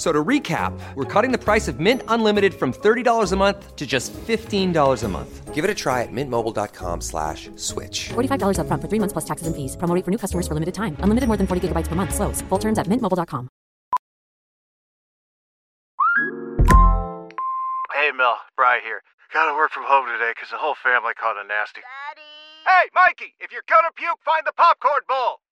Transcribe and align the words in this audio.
F- 0.00 0.06
So 0.06 0.12
to 0.12 0.24
recap, 0.24 0.72
we're 0.94 1.04
cutting 1.04 1.30
the 1.30 1.36
price 1.38 1.68
of 1.68 1.78
Mint 1.78 2.02
Unlimited 2.08 2.54
from 2.54 2.72
$30 2.72 3.32
a 3.32 3.36
month 3.36 3.76
to 3.76 3.86
just 3.86 4.14
$15 4.14 5.04
a 5.04 5.08
month. 5.08 5.54
Give 5.54 5.62
it 5.62 5.70
a 5.70 5.74
try 5.74 6.02
at 6.02 6.08
mintmobile.com 6.10 7.02
slash 7.02 7.50
switch. 7.56 8.08
$45 8.14 8.56
upfront 8.56 8.80
for 8.80 8.88
three 8.88 8.98
months 8.98 9.12
plus 9.12 9.26
taxes 9.26 9.46
and 9.46 9.54
fees. 9.54 9.76
Promo 9.76 9.94
rate 9.94 10.04
for 10.06 10.10
new 10.10 10.16
customers 10.16 10.48
for 10.48 10.54
limited 10.54 10.72
time. 10.74 10.96
Unlimited 11.00 11.28
more 11.28 11.36
than 11.36 11.46
40 11.46 11.68
gigabytes 11.68 11.86
per 11.88 11.96
month. 11.96 12.14
Slows. 12.14 12.40
Full 12.48 12.58
terms 12.58 12.78
at 12.78 12.86
mintmobile.com. 12.88 13.48
Hey, 17.92 18.10
Mel, 18.16 18.38
Bry 18.56 18.80
here. 18.82 19.02
Gotta 19.34 19.52
work 19.54 19.70
from 19.70 19.84
home 19.84 20.06
today 20.08 20.32
'cause 20.34 20.48
the 20.50 20.56
whole 20.56 20.74
family 20.76 21.12
caught 21.14 21.36
a 21.36 21.44
nasty. 21.44 21.82
Daddy! 21.82 22.26
Hey, 22.64 22.88
Mikey, 22.94 23.34
if 23.40 23.52
you're 23.52 23.62
gonna 23.68 23.92
puke, 23.92 24.20
find 24.24 24.46
the 24.46 24.52
popcorn 24.52 25.02
bowl! 25.06 25.40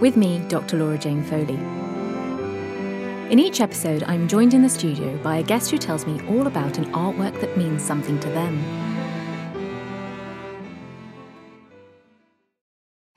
with 0.00 0.16
me, 0.16 0.38
Dr. 0.48 0.78
Laura 0.78 0.98
Jane 0.98 1.22
Foley. 1.22 1.58
In 3.30 3.38
each 3.38 3.60
episode, 3.60 4.02
I'm 4.04 4.26
joined 4.26 4.54
in 4.54 4.62
the 4.62 4.68
studio 4.68 5.16
by 5.18 5.36
a 5.36 5.42
guest 5.42 5.70
who 5.70 5.78
tells 5.78 6.06
me 6.06 6.20
all 6.28 6.46
about 6.46 6.78
an 6.78 6.86
artwork 6.92 7.40
that 7.40 7.56
means 7.56 7.82
something 7.82 8.18
to 8.20 8.28
them. 8.30 8.58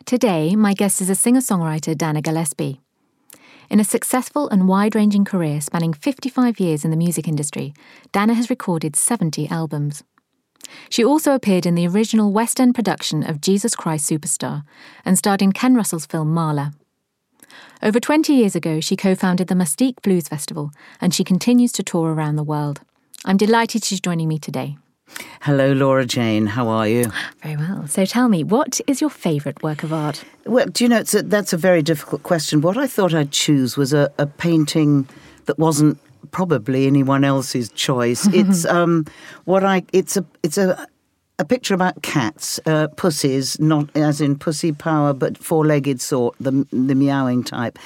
Today, 0.05 0.55
my 0.55 0.75
guest 0.75 1.01
is 1.01 1.09
a 1.09 1.15
singer 1.15 1.39
songwriter, 1.39 1.97
Dana 1.97 2.21
Gillespie. 2.21 2.79
In 3.69 3.79
a 3.79 3.83
successful 3.83 4.47
and 4.49 4.67
wide 4.67 4.93
ranging 4.93 5.25
career 5.25 5.61
spanning 5.61 5.93
55 5.93 6.59
years 6.59 6.85
in 6.85 6.91
the 6.91 6.97
music 6.97 7.27
industry, 7.27 7.73
Dana 8.11 8.35
has 8.35 8.51
recorded 8.51 8.95
70 8.95 9.47
albums. 9.49 10.03
She 10.89 11.03
also 11.03 11.33
appeared 11.33 11.66
in 11.66 11.75
the 11.75 11.88
original 11.88 12.31
West 12.31 12.59
End 12.59 12.75
production 12.75 13.23
of 13.23 13.42
Jesus 13.42 13.75
Christ 13.75 14.09
Superstar 14.09 14.64
and 15.06 15.17
starred 15.17 15.42
in 15.42 15.52
Ken 15.52 15.75
Russell's 15.75 16.06
film 16.06 16.33
Mahler. 16.33 16.72
Over 17.81 18.00
20 18.00 18.33
years 18.33 18.56
ago, 18.56 18.80
she 18.80 18.95
co 18.95 19.16
founded 19.16 19.47
the 19.47 19.56
Mustique 19.56 20.02
Blues 20.02 20.28
Festival 20.28 20.72
and 21.02 21.14
she 21.14 21.23
continues 21.23 21.72
to 21.73 21.84
tour 21.84 22.14
around 22.14 22.36
the 22.36 22.44
world. 22.44 22.81
I'm 23.25 23.38
delighted 23.38 23.84
she's 23.84 24.02
joining 24.02 24.28
me 24.28 24.39
today. 24.39 24.78
Hello, 25.41 25.73
Laura 25.73 26.06
Jane. 26.06 26.45
How 26.47 26.67
are 26.69 26.88
you? 26.88 27.11
Very 27.41 27.58
well. 27.58 27.88
So 27.88 28.06
tell 28.06 28.30
me, 28.30 28.44
what 28.44 28.80
is 28.88 29.02
your 29.02 29.09
favourite 29.09 29.61
work 29.61 29.84
of 29.84 29.94
art? 29.94 30.23
Well, 30.45 30.66
do 30.67 30.84
you 30.84 30.89
know, 30.89 31.00
it's 31.00 31.14
a, 31.14 31.22
that's 31.22 31.53
a 31.53 31.58
very 31.58 31.81
difficult 31.81 32.23
question. 32.23 32.61
What 32.61 32.78
I 32.78 32.88
thought 32.88 33.14
I'd 33.14 33.31
choose 33.31 33.78
was 33.78 33.94
a, 33.94 34.11
a 34.17 34.25
painting 34.25 35.08
that 35.45 35.59
wasn't 35.59 36.00
probably 36.31 36.88
anyone 36.88 37.23
else's 37.23 37.69
choice. 37.69 38.27
it's 38.27 38.66
um, 38.77 39.05
what 39.45 39.63
I. 39.63 39.83
It's 39.93 40.17
a. 40.17 40.25
It's 40.43 40.57
a. 40.57 40.88
A 41.39 41.45
picture 41.45 41.73
about 41.73 42.03
cats, 42.03 42.59
uh, 42.67 42.89
pussies, 42.89 43.59
not 43.59 43.89
as 43.97 44.21
in 44.21 44.38
pussy 44.38 44.71
power, 44.71 45.13
but 45.13 45.35
four-legged 45.35 45.99
sort, 45.99 46.35
the 46.39 46.67
the 46.71 46.94
meowing 46.94 47.44
type, 47.44 47.79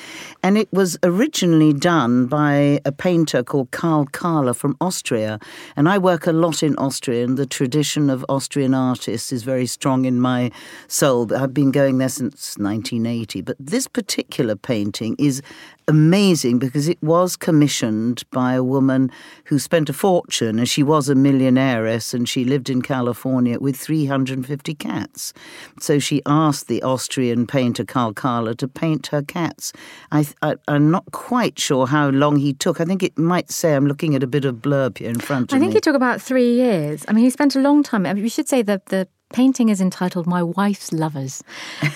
and 0.44 0.58
it 0.58 0.68
was 0.74 0.97
originally 1.02 1.72
done 1.72 2.25
by 2.25 2.81
a 2.84 2.91
painter 2.91 3.44
called 3.44 3.72
Carl 3.72 4.06
Kahler 4.07 4.53
from 4.53 4.75
Austria. 4.81 5.40
And 5.78 5.88
I 5.88 5.97
work 5.97 6.28
a 6.28 6.34
lot 6.34 6.62
in 6.62 6.75
Austria, 6.75 7.24
and 7.24 7.38
the 7.38 7.46
tradition 7.46 8.09
of 8.09 8.25
Austrian 8.28 8.74
artists 8.74 9.31
is 9.31 9.44
very 9.44 9.66
strong 9.66 10.03
in 10.03 10.19
my 10.19 10.52
soul. 10.90 11.34
I've 11.34 11.53
been 11.53 11.72
going 11.72 12.00
there 12.00 12.09
since 12.09 12.57
1980. 12.57 13.44
But 13.44 13.56
this 13.57 13.88
particular 13.88 14.57
painting 14.57 15.16
is 15.18 15.41
amazing 15.88 16.59
because 16.59 16.90
it 16.90 17.02
was 17.02 17.38
commissioned 17.38 18.25
by 18.31 18.56
a 18.56 18.63
woman 18.63 19.09
who 19.46 19.57
spent 19.57 19.90
a 19.90 19.94
fortune 19.94 20.59
and 20.59 20.68
she 20.68 20.84
was 20.84 21.07
a 21.07 21.16
millionairess 21.16 22.13
and 22.13 22.28
she 22.28 22.44
lived 22.44 22.69
in 22.69 22.81
California 22.81 23.37
with 23.62 23.78
350 23.78 24.75
cats. 24.75 25.34
So 25.80 26.00
she 26.00 26.22
asked 26.25 26.68
the 26.68 26.84
Austrian 26.84 27.48
painter 27.48 27.86
Carl 27.86 28.14
Kahler 28.14 28.56
to 28.58 28.68
paint 28.68 29.08
her 29.08 29.22
cats. 29.22 29.74
I, 30.12 30.25
I, 30.42 30.56
am 30.68 30.92
not 30.92 31.12
quite 31.12 31.59
sure 31.59 31.88
how 31.88 32.09
long 32.09 32.38
he 32.38 32.53
took. 32.53 32.81
I 32.81 32.86
think 32.86 33.03
it 33.03 33.18
might 33.18 33.52
say, 33.52 33.75
I'm 33.75 33.88
looking 33.88 34.16
at 34.16 34.24
a 34.24 34.28
bit 34.28 34.46
of 34.46 34.56
blurb 34.56 34.98
here 34.98 35.09
in 35.09 35.20
front 35.20 35.52
of 35.52 35.56
me. 35.56 35.58
I 35.58 35.59
me. 35.59 35.66
think 35.66 35.75
he 35.75 35.81
took 35.81 35.96
about 35.96 36.22
three 36.22 36.53
years. 36.53 37.06
I 37.08 37.14
mean, 37.14 37.24
he 37.24 37.30
spent 37.30 37.56
a 37.56 37.59
long 37.59 37.84
time. 37.84 38.06
I 38.06 38.14
mean, 38.14 38.24
we 38.24 38.30
should 38.30 38.48
say 38.48 38.62
that 38.64 38.88
the 38.88 39.08
painting 39.34 39.70
is 39.70 39.82
entitled 39.82 40.28
My 40.28 40.42
Wife's 40.44 40.92
Lovers. 40.92 41.44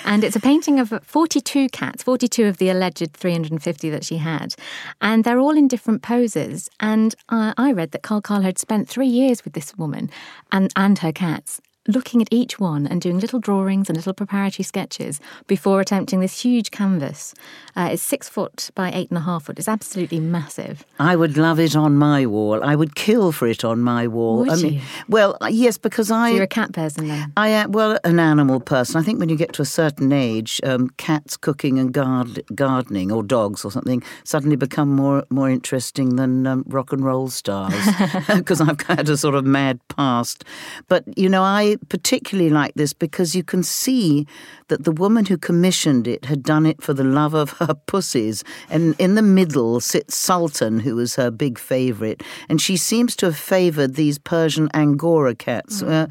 and 0.05 0.23
it's 0.23 0.35
a 0.35 0.39
painting 0.39 0.79
of 0.79 0.93
42 1.03 1.69
cats, 1.69 2.03
42 2.03 2.45
of 2.45 2.57
the 2.57 2.69
alleged 2.69 3.13
350 3.13 3.89
that 3.89 4.03
she 4.03 4.17
had. 4.17 4.55
And 5.01 5.23
they're 5.23 5.39
all 5.39 5.57
in 5.57 5.67
different 5.67 6.01
poses. 6.01 6.69
And 6.79 7.15
uh, 7.29 7.53
I 7.57 7.71
read 7.71 7.91
that 7.91 8.03
Carl 8.03 8.21
Carl 8.21 8.41
had 8.41 8.57
spent 8.57 8.89
three 8.89 9.07
years 9.07 9.43
with 9.43 9.53
this 9.53 9.75
woman 9.77 10.09
and, 10.51 10.71
and 10.75 10.99
her 10.99 11.11
cats. 11.11 11.61
Looking 11.87 12.21
at 12.21 12.27
each 12.29 12.59
one 12.59 12.85
and 12.85 13.01
doing 13.01 13.17
little 13.17 13.39
drawings 13.39 13.89
and 13.89 13.97
little 13.97 14.13
preparatory 14.13 14.63
sketches 14.63 15.19
before 15.47 15.81
attempting 15.81 16.19
this 16.19 16.41
huge 16.41 16.69
canvas. 16.69 17.33
Uh, 17.75 17.89
it's 17.93 18.03
six 18.03 18.29
foot 18.29 18.69
by 18.75 18.91
eight 18.91 19.09
and 19.09 19.17
a 19.17 19.21
half 19.21 19.45
foot. 19.45 19.57
It's 19.57 19.67
absolutely 19.67 20.19
massive. 20.19 20.85
I 20.99 21.15
would 21.15 21.37
love 21.37 21.59
it 21.59 21.75
on 21.75 21.95
my 21.95 22.27
wall. 22.27 22.63
I 22.63 22.75
would 22.75 22.93
kill 22.93 23.31
for 23.31 23.47
it 23.47 23.63
on 23.65 23.81
my 23.81 24.05
wall. 24.05 24.41
Would 24.41 24.49
I 24.49 24.55
mean, 24.57 24.73
you? 24.75 24.81
well, 25.09 25.35
yes, 25.49 25.79
because 25.79 26.11
I 26.11 26.29
So 26.29 26.35
you're 26.35 26.43
a 26.43 26.47
cat 26.47 26.71
person 26.71 27.07
then? 27.07 27.33
I 27.35 27.47
am 27.47 27.71
well 27.71 27.97
an 28.03 28.19
animal 28.19 28.59
person. 28.59 28.97
I 28.97 29.03
think 29.03 29.19
when 29.19 29.29
you 29.29 29.35
get 29.35 29.53
to 29.53 29.63
a 29.63 29.65
certain 29.65 30.11
age, 30.11 30.61
um, 30.63 30.89
cats 30.97 31.35
cooking 31.35 31.79
and 31.79 31.91
guard, 31.91 32.43
gardening, 32.53 33.11
or 33.11 33.23
dogs 33.23 33.65
or 33.65 33.71
something, 33.71 34.03
suddenly 34.23 34.55
become 34.55 34.89
more 34.95 35.25
more 35.31 35.49
interesting 35.49 36.15
than 36.15 36.45
um, 36.45 36.63
rock 36.67 36.93
and 36.93 37.03
roll 37.03 37.29
stars. 37.29 37.73
Because 38.27 38.61
I've 38.61 38.79
had 38.81 39.09
a 39.09 39.17
sort 39.17 39.33
of 39.33 39.45
mad 39.45 39.79
past. 39.87 40.43
But 40.87 41.05
you 41.17 41.27
know, 41.27 41.41
I 41.41 41.70
particularly 41.77 42.49
like 42.49 42.73
this 42.75 42.93
because 42.93 43.35
you 43.35 43.43
can 43.43 43.63
see 43.63 44.27
that 44.67 44.83
the 44.83 44.91
woman 44.91 45.25
who 45.25 45.37
commissioned 45.37 46.07
it 46.07 46.25
had 46.25 46.43
done 46.43 46.65
it 46.65 46.81
for 46.81 46.93
the 46.93 47.03
love 47.03 47.33
of 47.33 47.51
her 47.51 47.73
pussies. 47.87 48.43
And 48.69 48.95
in 48.99 49.15
the 49.15 49.21
middle 49.21 49.79
sits 49.79 50.15
Sultan, 50.15 50.79
who 50.79 50.95
was 50.95 51.15
her 51.15 51.31
big 51.31 51.57
favourite, 51.57 52.23
and 52.49 52.61
she 52.61 52.77
seems 52.77 53.15
to 53.17 53.27
have 53.27 53.37
favoured 53.37 53.95
these 53.95 54.17
Persian 54.17 54.69
Angora 54.73 55.35
cats. 55.35 55.81
Uh, 55.81 56.07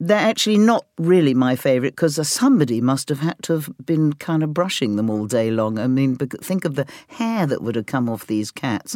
they're 0.00 0.16
actually 0.16 0.58
not 0.58 0.86
really 0.98 1.34
my 1.34 1.56
favourite 1.56 1.90
because 1.96 2.28
somebody 2.28 2.80
must 2.80 3.08
have 3.08 3.18
had 3.18 3.36
to 3.42 3.54
have 3.54 3.70
been 3.84 4.12
kind 4.12 4.44
of 4.44 4.54
brushing 4.54 4.94
them 4.94 5.10
all 5.10 5.26
day 5.26 5.50
long. 5.50 5.78
I 5.78 5.88
mean, 5.88 6.16
think 6.16 6.64
of 6.64 6.76
the 6.76 6.86
hair 7.08 7.46
that 7.46 7.62
would 7.62 7.74
have 7.74 7.86
come 7.86 8.08
off 8.08 8.26
these 8.26 8.52
cats. 8.52 8.94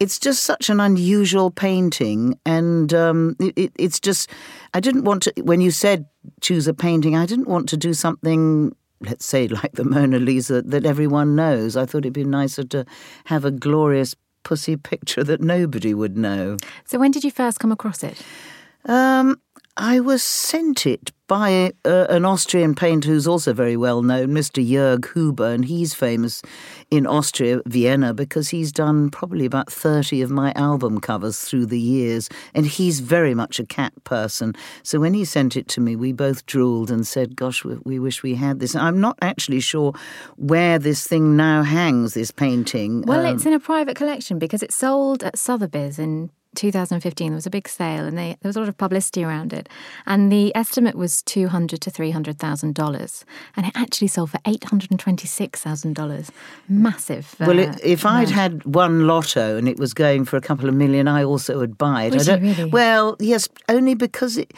It's 0.00 0.18
just 0.18 0.44
such 0.44 0.70
an 0.70 0.80
unusual 0.80 1.50
painting, 1.50 2.38
and 2.46 2.94
um, 2.94 3.36
it, 3.38 3.52
it, 3.56 3.72
it's 3.78 4.00
just, 4.00 4.30
I 4.72 4.80
didn't 4.80 5.04
want 5.04 5.24
to, 5.24 5.32
when 5.42 5.60
you 5.60 5.70
said 5.70 6.06
choose 6.40 6.66
a 6.66 6.74
painting, 6.74 7.14
I 7.14 7.26
didn't 7.26 7.48
want 7.48 7.68
to 7.70 7.76
do 7.76 7.92
something. 7.92 8.74
Let's 9.00 9.26
say 9.26 9.48
like 9.48 9.72
the 9.72 9.84
Mona 9.84 10.18
Lisa 10.18 10.62
that 10.62 10.86
everyone 10.86 11.36
knows. 11.36 11.76
I 11.76 11.84
thought 11.84 11.98
it'd 11.98 12.14
be 12.14 12.24
nicer 12.24 12.64
to 12.64 12.86
have 13.26 13.44
a 13.44 13.50
glorious 13.50 14.14
pussy 14.44 14.76
picture 14.76 15.22
that 15.24 15.42
nobody 15.42 15.92
would 15.92 16.16
know. 16.16 16.56
So 16.86 16.98
when 16.98 17.10
did 17.10 17.22
you 17.22 17.30
first 17.30 17.60
come 17.60 17.70
across 17.70 18.02
it? 18.02 18.22
Um, 18.84 19.40
I 19.80 20.00
was 20.00 20.24
sent 20.24 20.86
it 20.86 21.12
by 21.28 21.72
uh, 21.84 22.06
an 22.08 22.24
Austrian 22.24 22.74
painter 22.74 23.10
who's 23.10 23.28
also 23.28 23.52
very 23.52 23.76
well 23.76 24.02
known, 24.02 24.30
Mr. 24.30 24.66
Jörg 24.66 25.12
Huber, 25.12 25.50
and 25.52 25.64
he's 25.64 25.94
famous 25.94 26.42
in 26.90 27.06
Austria, 27.06 27.60
Vienna, 27.64 28.12
because 28.12 28.48
he's 28.48 28.72
done 28.72 29.08
probably 29.08 29.44
about 29.44 29.70
30 29.70 30.20
of 30.22 30.30
my 30.30 30.52
album 30.56 31.00
covers 31.00 31.38
through 31.38 31.66
the 31.66 31.78
years, 31.78 32.28
and 32.54 32.66
he's 32.66 32.98
very 32.98 33.34
much 33.34 33.60
a 33.60 33.66
cat 33.66 33.92
person. 34.02 34.52
So 34.82 34.98
when 34.98 35.14
he 35.14 35.24
sent 35.24 35.56
it 35.56 35.68
to 35.68 35.80
me, 35.80 35.94
we 35.94 36.12
both 36.12 36.44
drooled 36.46 36.90
and 36.90 37.06
said, 37.06 37.36
Gosh, 37.36 37.64
we, 37.64 37.76
we 37.84 38.00
wish 38.00 38.24
we 38.24 38.34
had 38.34 38.58
this. 38.58 38.74
I'm 38.74 39.00
not 39.00 39.16
actually 39.22 39.60
sure 39.60 39.92
where 40.36 40.80
this 40.80 41.06
thing 41.06 41.36
now 41.36 41.62
hangs, 41.62 42.14
this 42.14 42.32
painting. 42.32 43.02
Well, 43.02 43.24
Um, 43.24 43.36
it's 43.36 43.46
in 43.46 43.52
a 43.52 43.60
private 43.60 43.94
collection 43.96 44.40
because 44.40 44.64
it 44.64 44.72
sold 44.72 45.22
at 45.22 45.38
Sotheby's 45.38 46.00
in 46.00 46.30
2015, 46.58 47.30
there 47.30 47.34
was 47.36 47.46
a 47.46 47.50
big 47.50 47.68
sale, 47.68 48.04
and 48.04 48.18
they, 48.18 48.36
there 48.42 48.48
was 48.48 48.56
a 48.56 48.60
lot 48.60 48.68
of 48.68 48.76
publicity 48.76 49.22
around 49.24 49.52
it. 49.52 49.68
And 50.06 50.30
the 50.30 50.54
estimate 50.56 50.96
was 50.96 51.22
two 51.22 51.48
hundred 51.48 51.80
to 51.82 51.90
three 51.90 52.10
hundred 52.10 52.38
thousand 52.38 52.74
dollars, 52.74 53.24
and 53.56 53.64
it 53.66 53.72
actually 53.76 54.08
sold 54.08 54.30
for 54.30 54.40
eight 54.46 54.64
hundred 54.64 54.90
and 54.90 54.98
twenty-six 54.98 55.60
thousand 55.62 55.94
dollars. 55.94 56.30
Massive. 56.68 57.34
Well, 57.38 57.58
uh, 57.58 57.62
it, 57.62 57.80
if 57.84 58.04
I'd 58.04 58.28
had 58.28 58.64
one 58.64 59.06
lotto 59.06 59.56
and 59.56 59.68
it 59.68 59.78
was 59.78 59.94
going 59.94 60.24
for 60.24 60.36
a 60.36 60.40
couple 60.40 60.68
of 60.68 60.74
million, 60.74 61.06
I 61.08 61.22
also 61.24 61.58
would 61.58 61.78
buy 61.78 62.04
it. 62.04 62.14
Would 62.14 62.42
really? 62.42 62.64
Well, 62.64 63.16
yes, 63.20 63.48
only 63.68 63.94
because 63.94 64.36
it, 64.36 64.52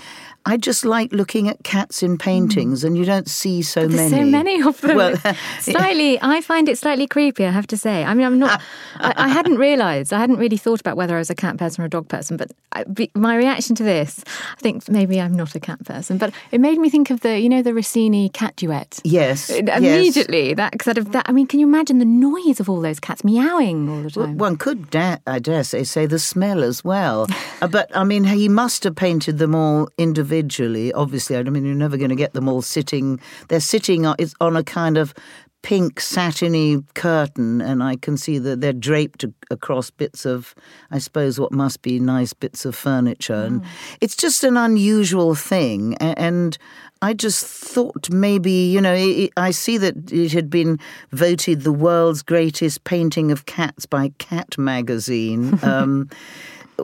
I 0.47 0.57
just 0.57 0.85
like 0.87 1.13
looking 1.13 1.49
at 1.49 1.63
cats 1.65 2.03
in 2.03 2.17
paintings, 2.17 2.83
and 2.83 2.97
you 2.97 3.05
don't 3.05 3.29
see 3.29 3.61
so 3.63 3.87
Hmm. 3.87 3.97
There's 3.97 4.11
many. 4.11 4.25
so 4.25 4.31
many 4.31 4.63
of 4.63 4.81
them. 4.81 4.97
Well, 4.97 5.17
slightly, 5.61 6.19
I 6.23 6.41
find 6.41 6.69
it 6.69 6.79
slightly 6.79 7.07
creepy. 7.07 7.45
I 7.45 7.51
have 7.51 7.67
to 7.69 7.77
say. 7.77 8.05
I 8.05 8.15
mean, 8.15 8.27
I'm 8.27 8.39
not. 8.39 8.63
I, 8.97 9.13
I 9.17 9.29
hadn't 9.29 9.57
realised. 9.59 10.13
I 10.13 10.19
hadn't 10.19 10.39
really 10.39 10.57
thought 10.57 10.81
about 10.81 10.97
whether 10.97 11.15
I 11.15 11.19
was 11.19 11.31
a 11.31 11.35
cat 11.35 11.59
person 11.59 11.85
or 11.85 11.89
a 11.91 11.97
dog 11.97 12.09
person. 12.09 12.37
But 12.37 12.53
I, 12.73 12.85
be, 12.85 13.11
my 13.15 13.37
reaction 13.37 13.75
to 13.77 13.83
this, 13.83 14.23
I 14.57 14.61
think 14.61 14.89
maybe 14.89 15.21
I'm 15.21 15.35
not 15.35 15.55
a 15.55 15.61
cat 15.61 15.85
person. 15.85 16.19
But 16.19 16.33
it 16.53 16.61
made 16.61 16.79
me 16.79 16.89
think 16.91 17.11
of 17.11 17.21
the, 17.21 17.39
you 17.39 17.49
know, 17.49 17.63
the 17.63 17.75
Rossini 17.75 18.29
cat 18.31 18.55
duet. 18.57 19.01
yes, 19.05 19.51
yes. 19.51 19.79
Immediately, 19.79 20.55
that 20.55 20.81
sort 20.83 20.99
of 20.99 21.13
that. 21.13 21.29
I 21.29 21.33
mean, 21.33 21.47
can 21.47 21.59
you 21.61 21.67
imagine 21.67 21.99
the 21.99 22.05
noise 22.05 22.61
of 22.61 22.71
all 22.71 22.81
those 22.81 23.01
cats 23.01 23.25
meowing 23.25 23.89
all 23.89 24.03
the 24.03 24.13
Well, 24.15 24.27
time? 24.27 24.39
One 24.39 24.57
could, 24.57 24.91
da- 24.91 25.19
I 25.27 25.39
dare 25.41 25.65
say, 25.65 25.85
say 25.85 26.07
the 26.07 26.19
smell 26.19 26.63
as 26.63 26.85
well. 26.85 27.27
Uh, 27.63 27.69
but 27.69 27.95
I 27.95 28.05
mean, 28.05 28.25
he 28.25 28.49
must 28.49 28.85
have 28.85 28.97
painted 28.97 29.37
them 29.37 29.55
all 29.55 29.91
individually. 29.99 30.95
Obviously, 30.95 31.37
I 31.37 31.43
mean, 31.43 31.67
you're 31.67 31.75
never 31.75 31.99
going 31.99 32.09
to 32.09 32.17
get 32.17 32.33
them 32.33 32.49
all 32.49 32.63
sitting. 32.63 33.21
They're 33.49 33.61
sitting 33.61 34.07
on, 34.07 34.17
it's 34.19 34.35
on 34.41 34.57
a 34.57 34.65
kind 34.65 34.97
of 34.97 35.13
pink 35.63 36.01
satiny 36.01 36.83
curtain, 36.95 37.61
and 37.61 37.83
I 37.83 37.97
can 37.97 38.17
see 38.17 38.39
that 38.39 38.61
they're 38.61 38.73
draped 38.73 39.25
across 39.51 39.91
bits 39.91 40.25
of, 40.25 40.55
I 40.91 40.99
suppose, 40.99 41.39
what 41.39 41.53
must 41.53 41.83
be 41.83 42.01
nice 42.01 42.33
bits 42.33 42.65
of 42.65 42.75
furniture. 42.75 43.35
And 43.35 43.63
it's 44.01 44.17
just 44.17 44.45
an 44.45 44.57
unusual 44.57 45.35
thing. 45.35 45.97
And 46.01 46.57
I 47.03 47.15
just 47.15 47.45
thought 47.45 48.11
maybe, 48.11 48.51
you 48.51 48.81
know, 48.81 48.95
it, 48.95 49.33
I 49.37 49.51
see 49.51 49.79
that 49.79 50.13
it 50.13 50.33
had 50.33 50.51
been 50.51 50.79
voted 51.11 51.63
the 51.63 51.73
world's 51.73 52.23
greatest 52.23 52.85
painting 52.85 53.31
of 53.31 53.47
cats 53.47 53.87
by 53.87 54.13
Cat 54.19 54.59
magazine. 54.59 55.59
Um, 55.71 56.09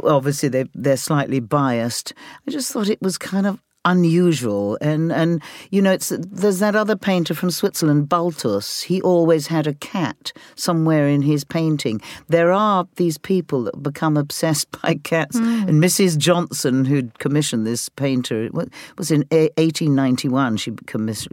obviously, 0.05 0.49
they, 0.49 0.65
they're 0.75 0.97
slightly 0.97 1.41
biased. 1.41 2.13
I 2.47 2.51
just 2.51 2.71
thought 2.73 2.89
it 2.89 3.01
was 3.03 3.19
kind 3.19 3.47
of 3.47 3.61
unusual. 3.87 4.77
And 4.83 5.11
and 5.13 5.43
you 5.71 5.81
know 5.81 5.93
it's 5.93 6.13
there's 6.19 6.59
that 6.59 6.77
other 6.77 6.97
painter 6.97 7.33
from 7.35 7.51
Switzerland 7.51 8.09
Balthus 8.09 8.83
he 8.83 9.01
always 9.01 9.47
had 9.47 9.67
a 9.67 9.75
cat 9.75 10.33
somewhere 10.57 11.09
in 11.09 11.23
his 11.23 11.45
painting. 11.45 12.03
There 12.29 12.53
are 12.53 12.87
these 12.97 13.17
people 13.17 13.65
that 13.65 13.83
become 13.83 14.17
obsessed 14.19 14.71
by 14.83 14.97
cats. 14.97 15.39
Hmm. 15.39 15.69
And 15.69 15.83
Mrs 15.83 16.19
Johnson 16.19 16.85
who'd 16.85 17.19
commissioned 17.19 17.67
this 17.67 17.89
painter 17.89 18.45
it 18.45 18.53
was 18.99 19.11
in 19.11 19.25
1891 19.31 20.59
she 20.59 20.73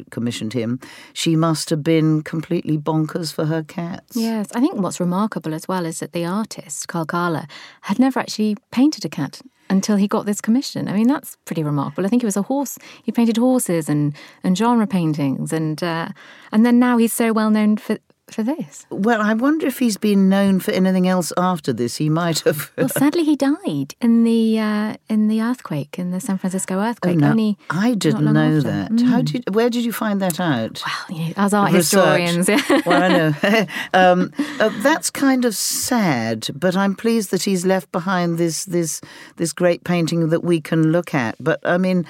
commissioned 0.10 0.54
him. 0.54 0.80
She 1.14 1.36
must 1.36 1.70
have 1.72 1.84
been 1.84 2.22
completely 2.22 2.78
bonkers 2.78 3.34
for 3.34 3.46
her 3.46 3.64
cats. 3.64 4.16
Yes, 4.16 4.48
I 4.54 4.60
think 4.60 4.76
what's 4.76 5.00
remarkable 5.00 5.54
as 5.54 5.68
well 5.68 5.86
is 5.86 6.00
that 6.00 6.14
the 6.14 6.26
artist, 6.26 6.88
Carl 6.88 7.06
Kahler, 7.06 7.50
had 7.82 7.98
never 8.00 8.20
actually 8.20 8.56
painted 8.72 9.04
a 9.06 9.10
cat 9.10 9.42
until 9.69 9.95
he 9.95 10.07
got 10.07 10.25
this 10.25 10.42
commission. 10.42 10.88
I 10.88 10.94
mean, 10.94 11.07
that's 11.07 11.38
pretty 11.45 11.63
remarkable. 11.63 12.06
I 12.06 12.10
think 12.10 12.21
he 12.21 12.25
was 12.25 12.38
a 12.38 12.42
horse. 12.44 12.77
He 13.04 13.12
painted 13.12 13.38
horses 13.38 13.89
and, 13.89 14.15
and 14.44 14.57
genre 14.57 14.88
paintings, 14.88 15.54
and 15.54 15.81
uh, 15.83 16.10
and 16.51 16.65
then 16.65 16.80
now 16.80 16.98
he's 16.98 17.13
so 17.13 17.33
well 17.33 17.50
known 17.50 17.77
for 17.77 17.98
for 18.33 18.44
this. 18.44 18.85
well 18.89 19.21
I 19.21 19.33
wonder 19.33 19.68
if 19.68 19.80
he's 19.80 19.97
been 19.97 20.30
known 20.30 20.59
for 20.59 20.71
anything 20.71 21.07
else 21.07 21.31
after 21.38 21.71
this 21.74 21.97
he 21.97 22.09
might 22.09 22.39
have 22.41 22.71
Well, 22.77 22.89
sadly, 22.89 23.24
he 23.24 23.35
died 23.35 23.95
in 24.01 24.24
the 24.24 24.59
uh, 24.59 24.95
in 25.09 25.27
the 25.27 25.41
earthquake 25.41 25.97
in 26.00 26.12
the 26.12 26.19
San 26.19 26.38
Francisco 26.38 26.80
earthquake. 26.80 27.18
Oh, 27.18 27.19
no, 27.19 27.30
Only 27.31 27.57
I 27.69 27.94
didn't 27.94 28.31
know 28.33 28.57
after. 28.57 28.62
that. 28.62 28.91
Mm. 28.91 29.06
How 29.09 29.21
did? 29.21 29.56
Where 29.56 29.69
did 29.69 29.85
you 29.85 29.94
find 29.94 30.21
that 30.21 30.39
out? 30.39 30.81
Well, 30.85 31.18
you 31.19 31.25
know, 31.27 31.33
as 31.38 31.53
art 31.53 31.71
Research. 31.71 32.19
historians, 32.19 32.50
yeah. 32.50 32.81
well, 32.85 33.03
I 33.03 33.07
know. 33.09 33.65
um, 33.94 34.33
uh, 34.59 34.69
that's 34.81 35.09
kind 35.09 35.45
of 35.45 35.56
sad, 35.56 36.47
but 36.53 36.75
I'm 36.75 36.95
pleased 36.95 37.31
that 37.31 37.44
he's 37.44 37.65
left 37.65 37.91
behind 37.91 38.38
this 38.38 38.65
this 38.65 39.01
this 39.38 39.53
great 39.53 39.83
painting 39.83 40.30
that 40.30 40.44
we 40.44 40.59
can 40.62 40.91
look 40.91 41.13
at. 41.13 41.35
But 41.39 41.59
I 41.63 41.77
mean. 41.77 42.06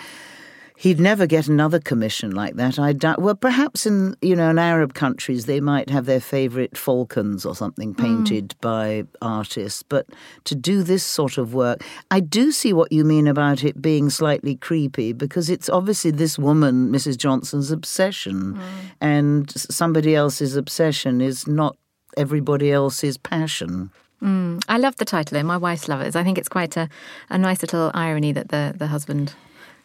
He'd 0.84 1.00
never 1.00 1.26
get 1.26 1.48
another 1.48 1.80
commission 1.80 2.32
like 2.32 2.56
that. 2.56 2.78
I 2.78 2.92
doubt. 2.92 3.22
Well, 3.22 3.36
perhaps 3.36 3.86
in 3.86 4.18
you 4.22 4.36
know 4.36 4.50
in 4.50 4.60
Arab 4.60 4.94
countries 4.94 5.46
they 5.46 5.62
might 5.62 5.90
have 5.90 6.06
their 6.06 6.20
favourite 6.20 6.78
falcons 6.78 7.46
or 7.46 7.56
something 7.56 7.94
hmm. 7.94 8.02
painted 8.02 8.56
by 8.60 9.06
artists, 9.22 9.82
but 9.82 10.08
to 10.44 10.56
do 10.56 10.84
this 10.84 11.02
sort 11.02 11.38
of 11.38 11.54
work, 11.54 11.82
I 12.12 12.20
do 12.20 12.52
see 12.52 12.74
what 12.74 12.92
you 12.92 13.06
mean 13.06 13.28
about 13.28 13.64
it 13.64 13.82
being 13.82 14.10
slightly 14.10 14.58
creepy 14.58 15.14
because 15.14 15.50
it's 15.50 15.70
obviously 15.70 16.12
this 16.12 16.38
woman, 16.38 16.92
Mrs. 16.92 17.16
Johnson's 17.16 17.72
obsession, 17.72 18.56
hmm. 18.56 18.62
and 19.00 19.50
somebody 19.52 20.16
else's 20.16 20.58
obsession 20.58 21.22
is 21.22 21.48
not 21.48 21.78
everybody 22.18 22.74
else's 22.74 23.18
passion. 23.18 23.90
Hmm. 24.20 24.58
I 24.68 24.80
love 24.80 24.98
the 24.98 25.06
title, 25.06 25.38
though. 25.38 25.48
My 25.48 25.56
wife's 25.56 25.88
lovers. 25.88 26.18
I 26.18 26.26
think 26.26 26.38
it's 26.38 26.50
quite 26.50 26.76
a, 26.76 26.90
a 27.30 27.38
nice 27.38 27.62
little 27.62 27.90
irony 27.94 28.34
that 28.34 28.50
the, 28.50 28.74
the 28.76 28.88
husband 28.88 29.34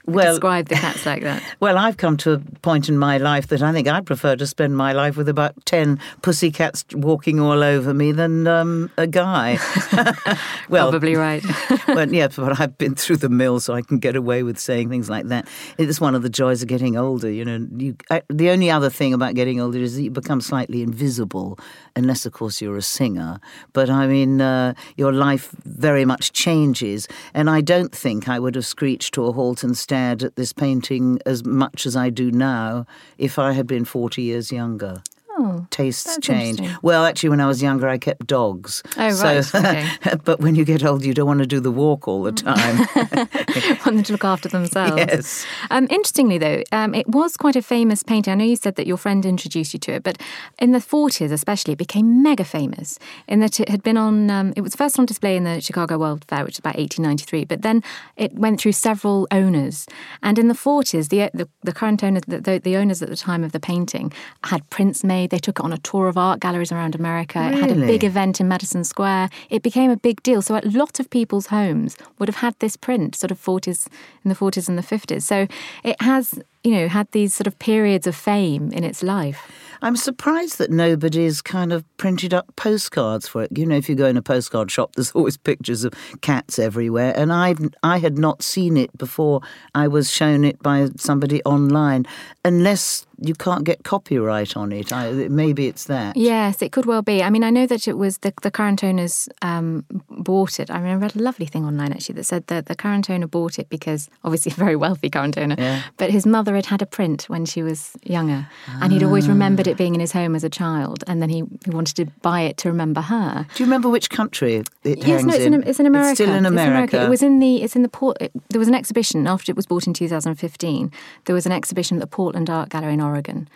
Well- 0.08 0.34
described 0.34 0.68
the 0.68 0.76
cats 0.76 1.06
like 1.06 1.22
that. 1.22 1.42
Well, 1.60 1.76
I've 1.76 1.96
come 1.96 2.16
to 2.18 2.32
a 2.34 2.38
point 2.62 2.88
in 2.88 2.98
my 2.98 3.18
life 3.18 3.48
that 3.48 3.62
I 3.62 3.72
think 3.72 3.88
I'd 3.88 4.06
prefer 4.06 4.36
to 4.36 4.46
spend 4.46 4.76
my 4.76 4.92
life 4.92 5.16
with 5.16 5.28
about 5.28 5.54
10 5.66 5.98
pussycats 6.22 6.84
walking 6.92 7.40
all 7.40 7.64
over 7.64 7.92
me 7.92 8.12
than 8.12 8.46
um, 8.46 8.90
a 8.96 9.06
guy. 9.08 9.58
well, 10.68 10.90
Probably 10.90 11.16
right. 11.16 11.42
but 11.86 12.12
yeah, 12.12 12.28
but 12.28 12.60
I've 12.60 12.78
been 12.78 12.94
through 12.94 13.16
the 13.16 13.28
mill, 13.28 13.58
so 13.60 13.74
I 13.74 13.82
can 13.82 13.98
get 13.98 14.14
away 14.14 14.44
with 14.44 14.58
saying 14.58 14.88
things 14.88 15.10
like 15.10 15.26
that. 15.28 15.48
It's 15.78 16.00
one 16.00 16.14
of 16.14 16.22
the 16.22 16.28
joys 16.28 16.62
of 16.62 16.68
getting 16.68 16.96
older. 16.96 17.30
You 17.30 17.44
know, 17.44 17.66
you, 17.76 17.96
I, 18.10 18.22
the 18.28 18.50
only 18.50 18.70
other 18.70 18.90
thing 18.90 19.12
about 19.12 19.34
getting 19.34 19.60
older 19.60 19.78
is 19.78 19.96
that 19.96 20.02
you 20.02 20.10
become 20.10 20.40
slightly 20.40 20.82
invisible, 20.82 21.58
unless, 21.96 22.24
of 22.24 22.32
course, 22.32 22.60
you're 22.60 22.76
a 22.76 22.82
singer. 22.82 23.40
But 23.72 23.90
I 23.90 24.06
mean, 24.06 24.40
uh, 24.40 24.74
your 24.96 25.12
life 25.12 25.50
very 25.64 26.04
much 26.04 26.32
changes, 26.32 27.08
and 27.34 27.50
I 27.50 27.60
don't 27.62 27.92
think 27.92 28.28
I 28.28 28.38
would 28.38 28.54
have 28.54 28.66
screeched 28.66 29.14
to 29.14 29.26
a 29.26 29.32
halt 29.32 29.64
and 29.64 29.76
stared 29.98 30.22
at 30.22 30.36
this 30.36 30.52
painting 30.52 31.18
as 31.26 31.44
much 31.44 31.84
as 31.84 31.96
I 31.96 32.08
do 32.08 32.30
now 32.30 32.86
if 33.18 33.36
I 33.36 33.52
had 33.52 33.66
been 33.66 33.84
forty 33.84 34.22
years 34.22 34.52
younger. 34.52 35.02
Oh, 35.40 35.66
tastes 35.70 36.18
change. 36.20 36.60
Well, 36.82 37.04
actually, 37.04 37.28
when 37.28 37.40
I 37.40 37.46
was 37.46 37.62
younger, 37.62 37.88
I 37.88 37.96
kept 37.98 38.26
dogs. 38.26 38.82
Oh, 38.96 39.10
So- 39.10 39.24
right, 39.24 39.54
okay. 40.06 40.16
but 40.24 40.40
when 40.40 40.54
you 40.56 40.64
get 40.64 40.84
old, 40.84 41.04
you 41.04 41.14
don't 41.14 41.26
want 41.28 41.40
to 41.40 41.46
do 41.46 41.60
the 41.60 41.70
walk 41.70 42.08
all 42.08 42.22
the 42.24 42.32
time. 42.32 42.78
want 42.96 43.84
them 43.84 44.02
to 44.02 44.12
look 44.12 44.24
after 44.24 44.48
themselves. 44.48 44.96
Yes. 45.08 45.46
Um, 45.70 45.86
interestingly, 45.90 46.38
though, 46.38 46.62
um, 46.72 46.94
it 46.94 47.08
was 47.08 47.36
quite 47.36 47.54
a 47.56 47.62
famous 47.62 48.02
painting. 48.02 48.32
I 48.32 48.34
know 48.36 48.44
you 48.44 48.56
said 48.56 48.74
that 48.74 48.86
your 48.86 48.96
friend 48.96 49.24
introduced 49.24 49.72
you 49.72 49.78
to 49.80 49.92
it, 49.92 50.02
but 50.02 50.20
in 50.58 50.72
the 50.72 50.78
40s, 50.80 51.30
especially, 51.30 51.72
it 51.74 51.78
became 51.78 52.22
mega 52.22 52.44
famous 52.44 52.98
in 53.28 53.38
that 53.40 53.60
it 53.60 53.68
had 53.68 53.82
been 53.82 53.96
on. 53.96 54.28
Um, 54.30 54.52
it 54.56 54.60
was 54.62 54.74
first 54.74 54.98
on 54.98 55.06
display 55.06 55.36
in 55.36 55.44
the 55.44 55.60
Chicago 55.60 55.98
World 55.98 56.24
Fair, 56.26 56.40
which 56.44 56.54
was 56.54 56.58
about 56.58 56.76
1893, 56.76 57.44
but 57.44 57.62
then 57.62 57.82
it 58.16 58.34
went 58.34 58.60
through 58.60 58.72
several 58.72 59.28
owners. 59.30 59.86
And 60.22 60.38
in 60.38 60.48
the 60.48 60.54
40s, 60.54 61.08
the 61.10 61.30
the, 61.32 61.48
the 61.62 61.72
current 61.72 62.02
owners, 62.02 62.22
the, 62.26 62.40
the, 62.40 62.58
the 62.58 62.76
owners 62.76 63.00
at 63.02 63.08
the 63.08 63.16
time 63.16 63.44
of 63.44 63.52
the 63.52 63.60
painting, 63.60 64.12
had 64.44 64.68
prints 64.70 65.04
made. 65.04 65.27
They 65.30 65.38
took 65.38 65.58
it 65.58 65.64
on 65.64 65.72
a 65.72 65.78
tour 65.78 66.08
of 66.08 66.16
art 66.16 66.40
galleries 66.40 66.72
around 66.72 66.94
America. 66.94 67.38
It 67.38 67.54
had 67.54 67.70
a 67.70 67.74
big 67.74 68.04
event 68.04 68.40
in 68.40 68.48
Madison 68.48 68.84
Square. 68.84 69.30
It 69.50 69.62
became 69.62 69.90
a 69.90 69.96
big 69.96 70.22
deal. 70.22 70.42
So 70.42 70.56
a 70.56 70.62
lot 70.64 71.00
of 71.00 71.10
people's 71.10 71.46
homes 71.46 71.96
would 72.18 72.28
have 72.28 72.36
had 72.36 72.54
this 72.58 72.76
print, 72.76 73.14
sort 73.14 73.30
of 73.30 73.42
40s 73.42 73.88
in 74.28 74.34
the 74.34 74.34
40s 74.34 74.68
and 74.68 74.78
the 74.78 74.82
50s. 74.82 75.22
So 75.22 75.46
it 75.82 76.00
has, 76.02 76.38
you 76.62 76.72
know, 76.72 76.88
had 76.88 77.10
these 77.12 77.34
sort 77.34 77.46
of 77.46 77.58
periods 77.58 78.06
of 78.06 78.14
fame 78.14 78.72
in 78.72 78.84
its 78.84 79.02
life. 79.02 79.50
I'm 79.80 79.96
surprised 79.96 80.58
that 80.58 80.70
nobody's 80.70 81.40
kind 81.40 81.72
of 81.72 81.84
printed 81.98 82.34
up 82.34 82.54
postcards 82.56 83.28
for 83.28 83.44
it. 83.44 83.56
You 83.56 83.64
know, 83.64 83.76
if 83.76 83.88
you 83.88 83.94
go 83.94 84.06
in 84.06 84.16
a 84.16 84.22
postcard 84.22 84.70
shop, 84.70 84.94
there's 84.94 85.10
always 85.14 85.36
pictures 85.36 85.84
of 85.84 85.94
cats 86.20 86.58
everywhere, 86.58 87.12
and 87.16 87.32
I 87.32 87.54
I 87.82 87.98
had 87.98 88.18
not 88.18 88.42
seen 88.42 88.76
it 88.76 88.96
before 88.98 89.40
I 89.74 89.88
was 89.88 90.10
shown 90.10 90.44
it 90.44 90.60
by 90.62 90.88
somebody 90.96 91.42
online, 91.44 92.06
unless 92.44 93.06
you 93.20 93.34
can't 93.34 93.64
get 93.64 93.82
copyright 93.82 94.56
on 94.56 94.70
it. 94.72 94.92
I, 94.92 95.10
maybe 95.10 95.66
it's 95.66 95.84
that. 95.84 96.16
Yes, 96.16 96.62
it 96.62 96.72
could 96.72 96.86
well 96.86 97.02
be. 97.02 97.22
I 97.22 97.30
mean, 97.30 97.42
I 97.42 97.50
know 97.50 97.66
that 97.66 97.88
it 97.88 97.98
was 97.98 98.18
the, 98.18 98.32
the 98.42 98.50
current 98.50 98.84
owners 98.84 99.28
um, 99.42 99.84
bought 100.08 100.60
it. 100.60 100.70
I 100.70 100.78
mean, 100.80 100.92
I 100.92 100.94
read 100.94 101.16
a 101.16 101.18
lovely 101.18 101.46
thing 101.46 101.64
online 101.64 101.92
actually 101.92 102.14
that 102.16 102.24
said 102.24 102.46
that 102.46 102.66
the 102.66 102.76
current 102.76 103.10
owner 103.10 103.26
bought 103.26 103.58
it 103.58 103.68
because 103.68 104.08
obviously 104.24 104.52
a 104.52 104.54
very 104.54 104.76
wealthy 104.76 105.08
current 105.10 105.38
owner, 105.38 105.54
Yeah. 105.58 105.82
but 105.96 106.10
his 106.10 106.26
mother 106.26 106.54
had 106.54 106.66
had 106.66 106.82
a 106.82 106.86
print 106.86 107.24
when 107.28 107.44
she 107.44 107.62
was 107.62 107.92
younger 108.02 108.48
and 108.80 108.92
he'd 108.92 109.02
always 109.02 109.26
ah. 109.26 109.30
remembered 109.30 109.66
it 109.66 109.76
being 109.76 109.94
in 109.94 110.00
his 110.00 110.12
home 110.12 110.34
as 110.34 110.44
a 110.44 110.50
child 110.50 111.04
and 111.06 111.22
then 111.22 111.28
he, 111.28 111.44
he 111.64 111.70
wanted 111.70 111.94
to 111.96 112.06
buy 112.22 112.42
it 112.42 112.56
to 112.58 112.68
remember 112.68 113.00
her. 113.00 113.46
Do 113.54 113.62
you 113.62 113.66
remember 113.66 113.88
which 113.88 114.10
country 114.10 114.56
it 114.56 114.68
Yes, 114.98 115.04
hangs 115.06 115.24
no, 115.24 115.34
it's 115.34 115.44
in? 115.44 115.54
in, 115.54 115.62
it's 115.66 115.80
in 115.80 115.86
America. 115.86 116.10
It's 116.10 116.20
still 116.20 116.34
in 116.34 116.44
It's 116.44 116.50
America. 116.52 117.02
It 117.04 117.08
was 117.08 117.22
in 117.22 117.38
the 117.38 117.62
it's 117.62 117.76
in 117.76 117.82
the 117.82 117.88
port. 117.88 118.16
It, 118.20 118.32
there 118.50 118.58
was 118.58 118.68
an 118.68 118.74
exhibition 118.74 119.26
after 119.26 119.50
it 119.52 119.56
was 119.56 119.66
bought 119.66 119.86
in 119.86 119.94
2015. 119.94 120.92
There 121.24 121.34
was 121.34 121.46
an 121.46 121.52
exhibition 121.52 121.96
at 121.96 122.00
the 122.00 122.06
Portland 122.06 122.50
Art 122.50 122.68
Gallery 122.70 122.94
in 122.94 123.00
Oregon. 123.00 123.48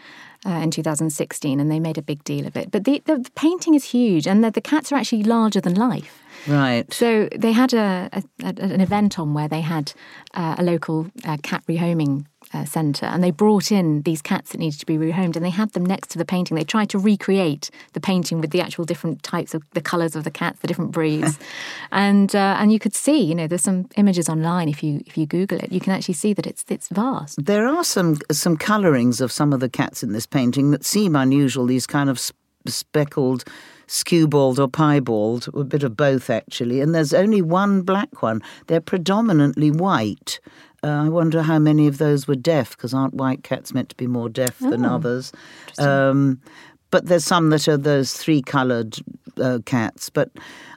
Uh, 0.47 0.51
in 0.51 0.71
2016, 0.71 1.61
and 1.61 1.71
they 1.71 1.81
made 1.81 1.99
a 1.99 2.03
big 2.03 2.25
deal 2.25 2.47
of 2.47 2.57
it. 2.57 2.71
But 2.71 2.85
the, 2.85 3.03
the, 3.07 3.19
the 3.19 3.31
painting 3.35 3.75
is 3.75 3.85
huge, 3.85 4.27
and 4.27 4.43
the, 4.43 4.51
the 4.51 4.61
cats 4.61 4.93
are 4.93 4.97
actually 4.97 5.25
larger 5.25 5.61
than 5.61 5.75
life. 5.75 6.21
Right. 6.47 6.93
So 6.93 7.29
they 7.37 7.53
had 7.53 7.73
a, 7.73 8.09
a, 8.13 8.23
an 8.43 8.81
event 8.81 9.19
on 9.19 9.35
where 9.35 9.49
they 9.49 9.61
had 9.61 9.93
uh, 10.35 10.57
a 10.59 10.63
local 10.63 11.07
uh, 11.25 11.37
cat 11.43 11.63
rehoming 11.69 12.27
uh, 12.53 12.65
centre, 12.65 13.07
and 13.07 13.23
they 13.23 13.31
brought 13.31 13.73
in 13.73 14.03
these 14.03 14.23
cats 14.23 14.53
that 14.53 14.59
needed 14.59 14.81
to 14.81 14.87
be 14.87 14.97
rehomed, 14.97 15.37
and 15.37 15.45
they 15.45 15.51
had 15.51 15.73
them 15.73 15.85
next 15.85 16.09
to 16.11 16.19
the 16.19 16.25
painting. 16.25 16.57
They 16.57 16.65
tried 16.65 16.91
to 16.91 16.99
recreate 16.99 17.71
the 17.93 18.01
painting 18.01 18.41
with 18.41 18.51
the 18.51 18.61
actual 18.61 18.85
different 18.85 19.23
types 19.23 19.55
of 19.55 19.63
the 19.73 19.81
colours 19.81 20.17
of 20.17 20.25
the 20.25 20.31
cats, 20.31 20.61
the 20.61 20.67
different 20.67 20.93
breeds, 20.93 21.39
and 21.93 22.35
uh, 22.35 22.57
and 22.59 22.73
you 22.73 22.79
could 22.79 22.95
see, 22.95 23.21
you 23.21 23.35
know, 23.35 23.47
there's 23.47 23.63
some 23.63 23.89
images 23.97 24.29
online 24.29 24.69
if 24.69 24.83
you 24.83 25.03
if 25.07 25.17
you 25.17 25.27
Google 25.27 25.59
it, 25.59 25.73
you 25.73 25.81
can 25.81 25.93
actually 25.93 26.15
see 26.15 26.33
that 26.33 26.47
it's 26.47 26.65
it's 26.69 26.89
vast. 26.89 27.45
There 27.45 27.67
are 27.67 27.85
some 27.85 28.19
some 28.31 28.57
colourings 28.57 29.21
of 29.21 29.33
some 29.33 29.53
of 29.53 29.61
the 29.61 29.69
cats 29.69 30.03
in 30.03 30.13
this 30.13 30.27
painting 30.27 30.71
that 30.71 30.85
seem 30.85 31.17
unusual. 31.17 31.67
These 31.67 31.87
kind 31.87 32.11
of 32.11 32.19
sp- 32.21 32.37
speckled, 32.67 33.45
skewbald 33.87 34.59
or 34.59 34.69
piebald, 34.69 35.49
a 35.55 35.65
bit 35.65 35.83
of 35.83 35.97
both 35.97 36.31
actually. 36.31 36.81
And 36.81 36.95
there's 36.95 37.15
only 37.15 37.43
one 37.43 37.83
black 37.83 38.23
one. 38.23 38.43
They're 38.67 38.81
predominantly 38.81 39.71
white. 39.71 40.41
Uh, 40.85 41.05
I 41.05 41.09
wonder 41.09 41.43
how 41.43 41.59
many 41.61 41.87
of 41.87 41.99
those 41.99 42.27
were 42.27 42.35
deaf, 42.35 42.77
because 42.77 42.93
aren't 42.93 43.15
white 43.15 43.45
cats 43.45 43.73
meant 43.73 43.89
to 43.91 43.97
be 43.97 44.09
more 44.09 44.29
deaf 44.29 44.59
than 44.59 44.85
others? 44.85 45.33
Um, 45.79 46.41
but 46.91 47.07
there's 47.07 47.25
some 47.25 47.51
that 47.51 47.69
are 47.69 47.77
those 47.77 48.15
three 48.15 48.43
coloured 48.43 48.97
uh, 49.41 49.61
cats. 49.65 50.11
But 50.11 50.31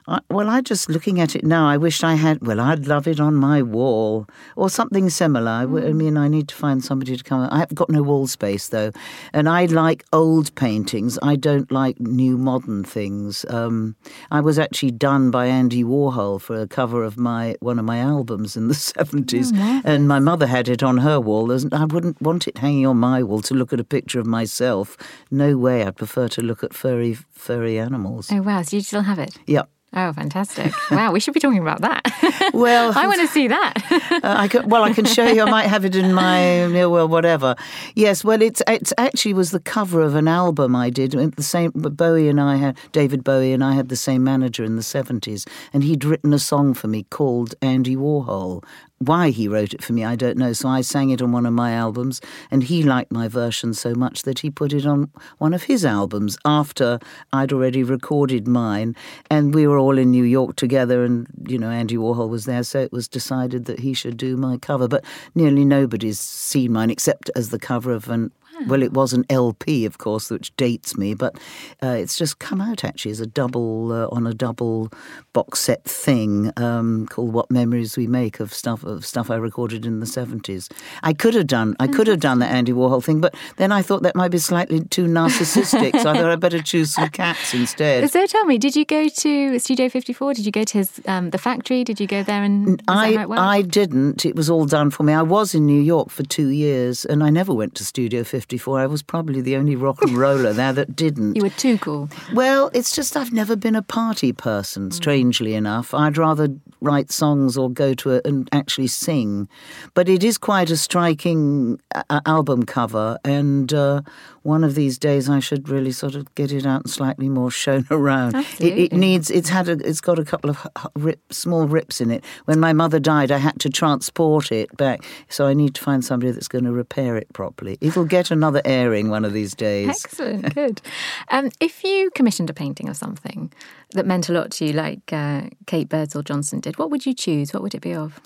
I, 0.08 0.20
well, 0.30 0.48
I 0.48 0.60
just 0.60 0.88
looking 0.88 1.20
at 1.20 1.34
it 1.34 1.44
now. 1.44 1.68
I 1.68 1.76
wish 1.76 2.04
I 2.04 2.14
had. 2.14 2.46
Well, 2.46 2.60
I'd 2.60 2.86
love 2.86 3.08
it 3.08 3.18
on 3.18 3.34
my 3.34 3.62
wall 3.62 4.26
or 4.54 4.70
something 4.70 5.10
similar. 5.10 5.50
I 5.50 5.66
mean, 5.66 6.16
I 6.16 6.28
need 6.28 6.48
to 6.48 6.54
find 6.54 6.84
somebody 6.84 7.16
to 7.16 7.24
come. 7.24 7.48
I 7.50 7.58
have 7.58 7.74
got 7.74 7.90
no 7.90 8.02
wall 8.02 8.26
space 8.26 8.68
though, 8.68 8.92
and 9.32 9.48
I 9.48 9.64
like 9.66 10.04
old 10.12 10.54
paintings. 10.54 11.18
I 11.22 11.36
don't 11.36 11.70
like 11.72 11.98
new 11.98 12.38
modern 12.38 12.84
things. 12.84 13.44
Um, 13.48 13.96
I 14.30 14.40
was 14.40 14.58
actually 14.58 14.92
done 14.92 15.30
by 15.30 15.46
Andy 15.46 15.82
Warhol 15.82 16.40
for 16.40 16.60
a 16.60 16.66
cover 16.68 17.02
of 17.02 17.18
my 17.18 17.56
one 17.60 17.78
of 17.78 17.84
my 17.84 17.98
albums 17.98 18.56
in 18.56 18.68
the 18.68 18.74
seventies, 18.92 19.52
and 19.84 20.06
my 20.06 20.20
mother 20.20 20.46
had 20.46 20.68
it 20.68 20.82
on 20.82 20.98
her 20.98 21.20
wall. 21.20 21.50
I 21.72 21.84
wouldn't 21.84 22.20
want 22.22 22.46
it 22.46 22.58
hanging 22.58 22.86
on 22.86 22.98
my 22.98 23.22
wall 23.22 23.42
to 23.42 23.54
look 23.54 23.72
at 23.72 23.80
a 23.80 23.84
picture 23.84 24.20
of 24.20 24.26
myself. 24.26 24.96
No 25.30 25.56
way. 25.56 25.84
I'd 25.84 25.96
prefer 25.96 26.28
to 26.28 26.42
look 26.42 26.62
at 26.62 26.74
furry 26.74 27.14
furry 27.32 27.78
animals. 27.78 28.30
Oh 28.30 28.42
wow! 28.42 28.62
So 28.62 28.76
you 28.76 28.82
still 28.82 29.02
have 29.02 29.18
it? 29.18 29.36
Yep. 29.46 29.68
Oh, 29.92 30.12
fantastic! 30.12 30.72
Wow, 30.90 31.12
we 31.12 31.20
should 31.20 31.32
be 31.32 31.40
talking 31.40 31.60
about 31.60 31.80
that. 31.80 32.02
Well, 32.52 32.92
I 32.96 33.06
want 33.06 33.20
to 33.20 33.26
see 33.28 33.48
that. 33.48 33.74
Uh, 34.16 34.34
I 34.38 34.48
could, 34.48 34.70
well, 34.70 34.82
I 34.82 34.92
can 34.92 35.04
show 35.04 35.26
you. 35.26 35.42
I 35.42 35.50
might 35.50 35.66
have 35.66 35.84
it 35.84 35.94
in 35.94 36.14
my 36.14 36.66
well, 36.86 37.06
whatever. 37.06 37.54
Yes, 37.94 38.24
well, 38.24 38.40
it's 38.40 38.62
it's 38.66 38.92
actually 38.96 39.34
was 39.34 39.50
the 39.50 39.60
cover 39.60 40.00
of 40.00 40.14
an 40.14 40.26
album 40.26 40.74
I 40.74 40.90
did. 40.90 41.12
The 41.12 41.42
same 41.42 41.70
Bowie 41.72 42.28
and 42.28 42.40
I 42.40 42.56
had 42.56 42.78
David 42.92 43.22
Bowie 43.24 43.52
and 43.52 43.62
I 43.62 43.74
had 43.74 43.88
the 43.88 43.96
same 43.96 44.24
manager 44.24 44.64
in 44.64 44.76
the 44.76 44.82
seventies, 44.82 45.44
and 45.72 45.84
he'd 45.84 46.04
written 46.04 46.32
a 46.32 46.38
song 46.38 46.72
for 46.72 46.88
me 46.88 47.04
called 47.04 47.54
Andy 47.60 47.94
Warhol. 47.96 48.64
Why 48.98 49.28
he 49.28 49.46
wrote 49.46 49.74
it 49.74 49.84
for 49.84 49.92
me, 49.92 50.04
I 50.04 50.16
don't 50.16 50.38
know. 50.38 50.54
So 50.54 50.68
I 50.68 50.80
sang 50.80 51.10
it 51.10 51.20
on 51.20 51.30
one 51.30 51.44
of 51.44 51.52
my 51.52 51.72
albums, 51.72 52.22
and 52.50 52.62
he 52.62 52.82
liked 52.82 53.12
my 53.12 53.28
version 53.28 53.74
so 53.74 53.94
much 53.94 54.22
that 54.22 54.38
he 54.38 54.50
put 54.50 54.72
it 54.72 54.86
on 54.86 55.10
one 55.36 55.52
of 55.52 55.64
his 55.64 55.84
albums 55.84 56.38
after 56.46 56.98
I'd 57.30 57.52
already 57.52 57.82
recorded 57.82 58.48
mine. 58.48 58.96
And 59.30 59.54
we 59.54 59.66
were 59.66 59.78
all 59.78 59.98
in 59.98 60.10
New 60.10 60.24
York 60.24 60.56
together, 60.56 61.04
and 61.04 61.26
you 61.46 61.58
know 61.58 61.70
Andy 61.70 61.96
Warhol 61.96 62.30
was 62.30 62.46
there, 62.46 62.62
so 62.62 62.80
it 62.80 62.92
was 62.92 63.06
decided 63.06 63.66
that 63.66 63.80
he 63.80 63.92
should 63.92 64.16
do 64.16 64.34
my 64.34 64.56
cover. 64.56 64.88
But 64.88 65.04
nearly 65.34 65.66
nobody's 65.66 66.18
seen 66.18 66.72
mine 66.72 66.88
except 66.88 67.30
as 67.36 67.50
the 67.50 67.58
cover 67.58 67.92
of 67.92 68.08
an. 68.08 68.32
Well, 68.66 68.82
it 68.82 68.92
was 68.92 69.12
an 69.12 69.24
LP, 69.28 69.84
of 69.84 69.98
course, 69.98 70.30
which 70.30 70.54
dates 70.56 70.96
me, 70.96 71.14
but 71.14 71.38
uh, 71.82 71.88
it's 71.88 72.16
just 72.16 72.38
come 72.38 72.60
out 72.60 72.84
actually 72.84 73.10
as 73.12 73.20
a 73.20 73.26
double 73.26 73.92
uh, 73.92 74.08
on 74.10 74.26
a 74.26 74.32
double 74.34 74.90
box 75.32 75.60
set 75.60 75.84
thing 75.84 76.52
um, 76.56 77.06
called 77.08 77.32
"What 77.32 77.50
Memories 77.50 77.96
We 77.96 78.06
Make" 78.06 78.40
of 78.40 78.54
stuff 78.54 78.82
of 78.84 79.04
stuff 79.04 79.30
I 79.30 79.36
recorded 79.36 79.84
in 79.84 80.00
the 80.00 80.06
seventies. 80.06 80.68
I 81.02 81.12
could 81.12 81.34
have 81.34 81.46
done 81.46 81.76
I 81.80 81.86
could 81.86 82.06
have 82.06 82.20
done 82.20 82.38
the 82.38 82.46
Andy 82.46 82.72
Warhol 82.72 83.04
thing, 83.04 83.20
but 83.20 83.34
then 83.56 83.72
I 83.72 83.82
thought 83.82 84.02
that 84.02 84.16
might 84.16 84.30
be 84.30 84.38
slightly 84.38 84.80
too 84.80 85.06
narcissistic, 85.06 85.92
so 86.00 86.10
I 86.10 86.14
thought 86.16 86.30
I'd 86.30 86.40
better 86.40 86.62
choose 86.62 86.94
some 86.94 87.08
cats 87.10 87.52
instead. 87.54 88.10
so 88.10 88.26
tell 88.26 88.44
me, 88.46 88.58
did 88.58 88.74
you 88.74 88.84
go 88.84 89.08
to 89.08 89.58
Studio 89.58 89.88
54? 89.88 90.34
Did 90.34 90.46
you 90.46 90.52
go 90.52 90.64
to 90.64 90.78
his 90.78 91.00
um, 91.06 91.30
the 91.30 91.38
factory? 91.38 91.84
Did 91.84 92.00
you 92.00 92.06
go 92.06 92.22
there 92.22 92.42
and 92.42 92.68
is 92.68 92.76
that 92.86 93.14
how 93.16 93.32
I? 93.32 93.56
I 93.58 93.62
didn't. 93.62 94.24
It 94.24 94.34
was 94.34 94.48
all 94.50 94.66
done 94.66 94.90
for 94.90 95.02
me. 95.02 95.12
I 95.12 95.22
was 95.22 95.54
in 95.54 95.66
New 95.66 95.80
York 95.80 96.10
for 96.10 96.22
two 96.22 96.48
years, 96.48 97.04
and 97.04 97.22
I 97.22 97.30
never 97.30 97.52
went 97.52 97.74
to 97.76 97.84
Studio 97.84 98.24
54. 98.48 98.78
I 98.78 98.86
was 98.86 99.02
probably 99.02 99.40
the 99.40 99.56
only 99.56 99.74
rock 99.74 100.00
and 100.02 100.16
roller 100.16 100.52
there 100.52 100.72
that 100.72 100.94
didn't. 100.94 101.34
you 101.34 101.42
were 101.42 101.48
too 101.50 101.78
cool. 101.78 102.08
Well, 102.32 102.70
it's 102.72 102.94
just 102.94 103.16
I've 103.16 103.32
never 103.32 103.56
been 103.56 103.74
a 103.74 103.82
party 103.82 104.32
person, 104.32 104.88
Mm. 104.90 104.92
strangely 104.92 105.54
enough. 105.54 105.92
I'd 105.92 106.16
rather 106.16 106.48
write 106.80 107.10
songs 107.10 107.56
or 107.58 107.68
go 107.70 107.92
to 107.94 108.10
it 108.10 108.24
and 108.26 108.48
actually 108.52 108.86
sing. 108.86 109.48
But 109.94 110.08
it 110.08 110.22
is 110.22 110.38
quite 110.38 110.70
a 110.70 110.76
striking 110.76 111.80
uh, 111.94 112.20
album 112.24 112.64
cover, 112.64 113.18
and 113.24 113.72
uh, 113.72 114.02
one 114.42 114.62
of 114.62 114.76
these 114.76 114.96
days 114.98 115.28
I 115.28 115.40
should 115.40 115.68
really 115.68 115.90
sort 115.92 116.14
of 116.14 116.32
get 116.36 116.52
it 116.52 116.64
out 116.66 116.82
and 116.84 116.90
slightly 116.90 117.28
more 117.28 117.50
shown 117.50 117.84
around. 117.90 118.36
It, 118.60 118.78
it 118.78 118.92
needs. 118.92 119.28
It's 119.30 119.48
had. 119.48 119.68
A, 119.68 119.72
it's 119.72 120.00
got 120.00 120.18
a 120.20 120.24
couple 120.24 120.50
of 120.50 120.58
rip, 120.94 121.18
small 121.32 121.66
rips 121.66 122.00
in 122.00 122.10
it. 122.12 122.22
When 122.44 122.60
my 122.60 122.72
mother 122.72 123.00
died, 123.00 123.32
I 123.32 123.38
had 123.38 123.58
to 123.60 123.70
transport 123.70 124.52
it 124.52 124.76
back, 124.76 125.02
so 125.28 125.46
I 125.48 125.54
need 125.54 125.74
to 125.74 125.82
find 125.82 126.04
somebody 126.04 126.30
that's 126.30 126.48
going 126.48 126.64
to 126.64 126.72
repair 126.72 127.16
it 127.16 127.32
properly. 127.32 127.78
It'll 127.80 128.04
get 128.04 128.30
another 128.36 128.62
airing 128.64 129.10
one 129.10 129.24
of 129.24 129.32
these 129.32 129.54
days. 129.54 129.88
Excellent, 129.88 130.54
good. 130.54 130.80
Um, 131.28 131.50
if 131.60 131.82
you 131.82 132.10
commissioned 132.14 132.50
a 132.50 132.54
painting 132.54 132.88
of 132.88 132.96
something 132.96 133.52
that 133.92 134.06
meant 134.06 134.28
a 134.28 134.32
lot 134.32 134.50
to 134.52 134.66
you, 134.66 134.72
like 134.72 135.12
uh, 135.12 135.42
Kate 135.66 135.88
Birdsall 135.88 136.22
Johnson 136.22 136.60
did, 136.60 136.78
what 136.78 136.90
would 136.90 137.06
you 137.06 137.14
choose? 137.14 137.52
What 137.52 137.62
would 137.62 137.74
it 137.74 137.82
be 137.82 137.94
of? 137.94 138.20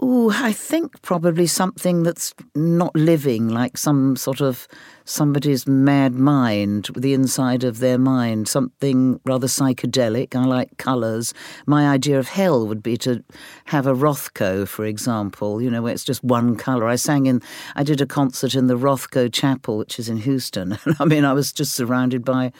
Ooh, 0.00 0.30
I 0.30 0.52
think 0.52 1.02
probably 1.02 1.48
something 1.48 2.04
that's 2.04 2.32
not 2.54 2.94
living, 2.94 3.48
like 3.48 3.76
some 3.76 4.14
sort 4.14 4.40
of 4.40 4.68
somebody's 5.04 5.66
mad 5.66 6.14
mind, 6.14 6.90
the 6.96 7.14
inside 7.14 7.64
of 7.64 7.80
their 7.80 7.98
mind, 7.98 8.46
something 8.46 9.18
rather 9.24 9.48
psychedelic. 9.48 10.36
I 10.36 10.44
like 10.44 10.76
colours. 10.76 11.34
My 11.66 11.88
idea 11.88 12.16
of 12.16 12.28
hell 12.28 12.68
would 12.68 12.80
be 12.82 12.96
to 12.98 13.24
have 13.64 13.88
a 13.88 13.94
Rothko, 13.94 14.68
for 14.68 14.84
example, 14.84 15.60
you 15.60 15.68
know, 15.68 15.82
where 15.82 15.94
it's 15.94 16.04
just 16.04 16.22
one 16.22 16.54
colour. 16.54 16.86
I 16.86 16.94
sang 16.94 17.26
in, 17.26 17.42
I 17.74 17.82
did 17.82 18.00
a 18.00 18.06
concert 18.06 18.54
in 18.54 18.68
the 18.68 18.78
Rothko 18.78 19.32
Chapel, 19.32 19.78
which 19.78 19.98
is 19.98 20.08
in 20.08 20.18
Houston. 20.18 20.78
I 21.00 21.06
mean, 21.06 21.24
I 21.24 21.32
was 21.32 21.52
just 21.52 21.74
surrounded 21.74 22.24
by 22.24 22.52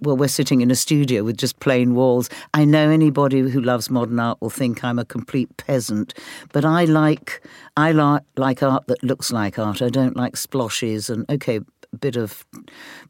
well, 0.00 0.16
we're 0.16 0.28
sitting 0.28 0.60
in 0.60 0.70
a 0.70 0.74
studio 0.76 1.22
with 1.22 1.36
just 1.36 1.60
plain 1.60 1.94
walls. 1.94 2.30
I 2.54 2.64
know 2.64 2.90
anybody 2.90 3.40
who 3.40 3.60
loves 3.60 3.90
modern 3.90 4.18
art 4.18 4.40
will 4.40 4.50
think 4.50 4.82
I'm 4.82 4.98
a 4.98 5.04
complete 5.04 5.54
peasant, 5.56 6.14
but 6.52 6.64
I 6.64 6.84
like 6.84 7.42
I 7.76 7.92
like 7.92 8.22
like 8.36 8.62
art 8.62 8.86
that 8.86 9.02
looks 9.02 9.32
like 9.32 9.58
art. 9.58 9.82
I 9.82 9.88
don't 9.88 10.16
like 10.16 10.34
sploshes 10.34 11.10
and 11.10 11.28
okay, 11.30 11.60
a 11.92 11.96
bit 11.96 12.16
of 12.16 12.44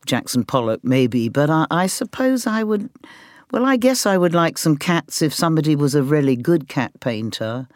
Jackson 0.06 0.44
Pollock 0.44 0.80
maybe, 0.82 1.28
but 1.28 1.50
I, 1.50 1.66
I 1.70 1.86
suppose 1.86 2.46
I 2.46 2.64
would. 2.64 2.90
Well, 3.52 3.64
I 3.64 3.76
guess 3.76 4.06
I 4.06 4.16
would 4.16 4.32
like 4.32 4.58
some 4.58 4.76
cats 4.76 5.22
if 5.22 5.34
somebody 5.34 5.74
was 5.74 5.96
a 5.96 6.04
really 6.04 6.36
good 6.36 6.68
cat 6.68 6.92
painter. 7.00 7.66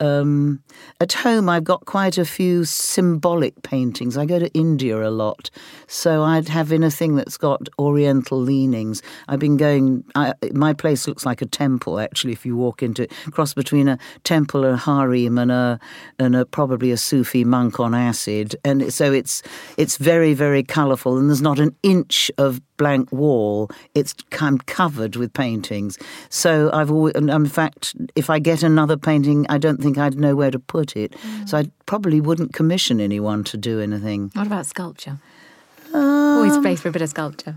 Um, 0.00 0.62
at 1.00 1.12
home, 1.12 1.48
I've 1.48 1.64
got 1.64 1.84
quite 1.86 2.18
a 2.18 2.24
few 2.24 2.64
symbolic 2.64 3.62
paintings. 3.62 4.16
I 4.16 4.26
go 4.26 4.38
to 4.38 4.52
India 4.52 5.06
a 5.06 5.10
lot, 5.10 5.50
so 5.86 6.22
I'd 6.22 6.48
have 6.48 6.72
anything 6.72 7.16
that's 7.16 7.36
got 7.36 7.68
Oriental 7.78 8.38
leanings. 8.38 9.02
I've 9.28 9.38
been 9.38 9.56
going. 9.56 10.04
I, 10.14 10.34
my 10.52 10.72
place 10.72 11.06
looks 11.06 11.24
like 11.24 11.42
a 11.42 11.46
temple. 11.46 12.00
Actually, 12.00 12.32
if 12.32 12.44
you 12.44 12.56
walk 12.56 12.82
into 12.82 13.04
it, 13.04 13.12
cross 13.30 13.54
between 13.54 13.88
a 13.88 13.98
temple, 14.24 14.64
and 14.64 14.74
a 14.74 14.78
harem, 14.78 15.38
and 15.38 15.52
a 15.52 15.78
and 16.18 16.34
a 16.34 16.44
probably 16.44 16.90
a 16.90 16.96
Sufi 16.96 17.44
monk 17.44 17.78
on 17.78 17.94
acid, 17.94 18.56
and 18.64 18.92
so 18.92 19.12
it's 19.12 19.42
it's 19.76 19.96
very 19.96 20.34
very 20.34 20.62
colourful, 20.62 21.16
and 21.16 21.28
there's 21.28 21.42
not 21.42 21.58
an 21.60 21.74
inch 21.82 22.30
of 22.36 22.60
blank 22.76 23.10
wall. 23.12 23.70
It's 23.94 24.14
I'm 24.40 24.58
covered 24.58 25.16
with 25.16 25.32
paintings. 25.32 25.98
So 26.28 26.70
I've 26.72 26.90
always, 26.90 27.14
in 27.14 27.46
fact, 27.46 27.94
if 28.14 28.30
I 28.30 28.38
get 28.38 28.62
another 28.62 28.96
painting, 28.96 29.46
I 29.48 29.58
don't 29.58 29.80
think 29.84 29.98
I'd 29.98 30.18
know 30.18 30.34
where 30.34 30.50
to 30.50 30.58
put 30.58 30.96
it. 30.96 31.14
So 31.46 31.58
I 31.58 31.70
probably 31.86 32.20
wouldn't 32.20 32.52
commission 32.52 33.00
anyone 33.00 33.44
to 33.44 33.56
do 33.56 33.80
anything. 33.80 34.30
What 34.34 34.46
about 34.46 34.66
sculpture? 34.66 35.18
Um, 35.92 36.38
Always 36.38 36.54
space 36.54 36.80
for 36.80 36.88
a 36.88 36.92
bit 36.92 37.02
of 37.02 37.10
sculpture. 37.10 37.54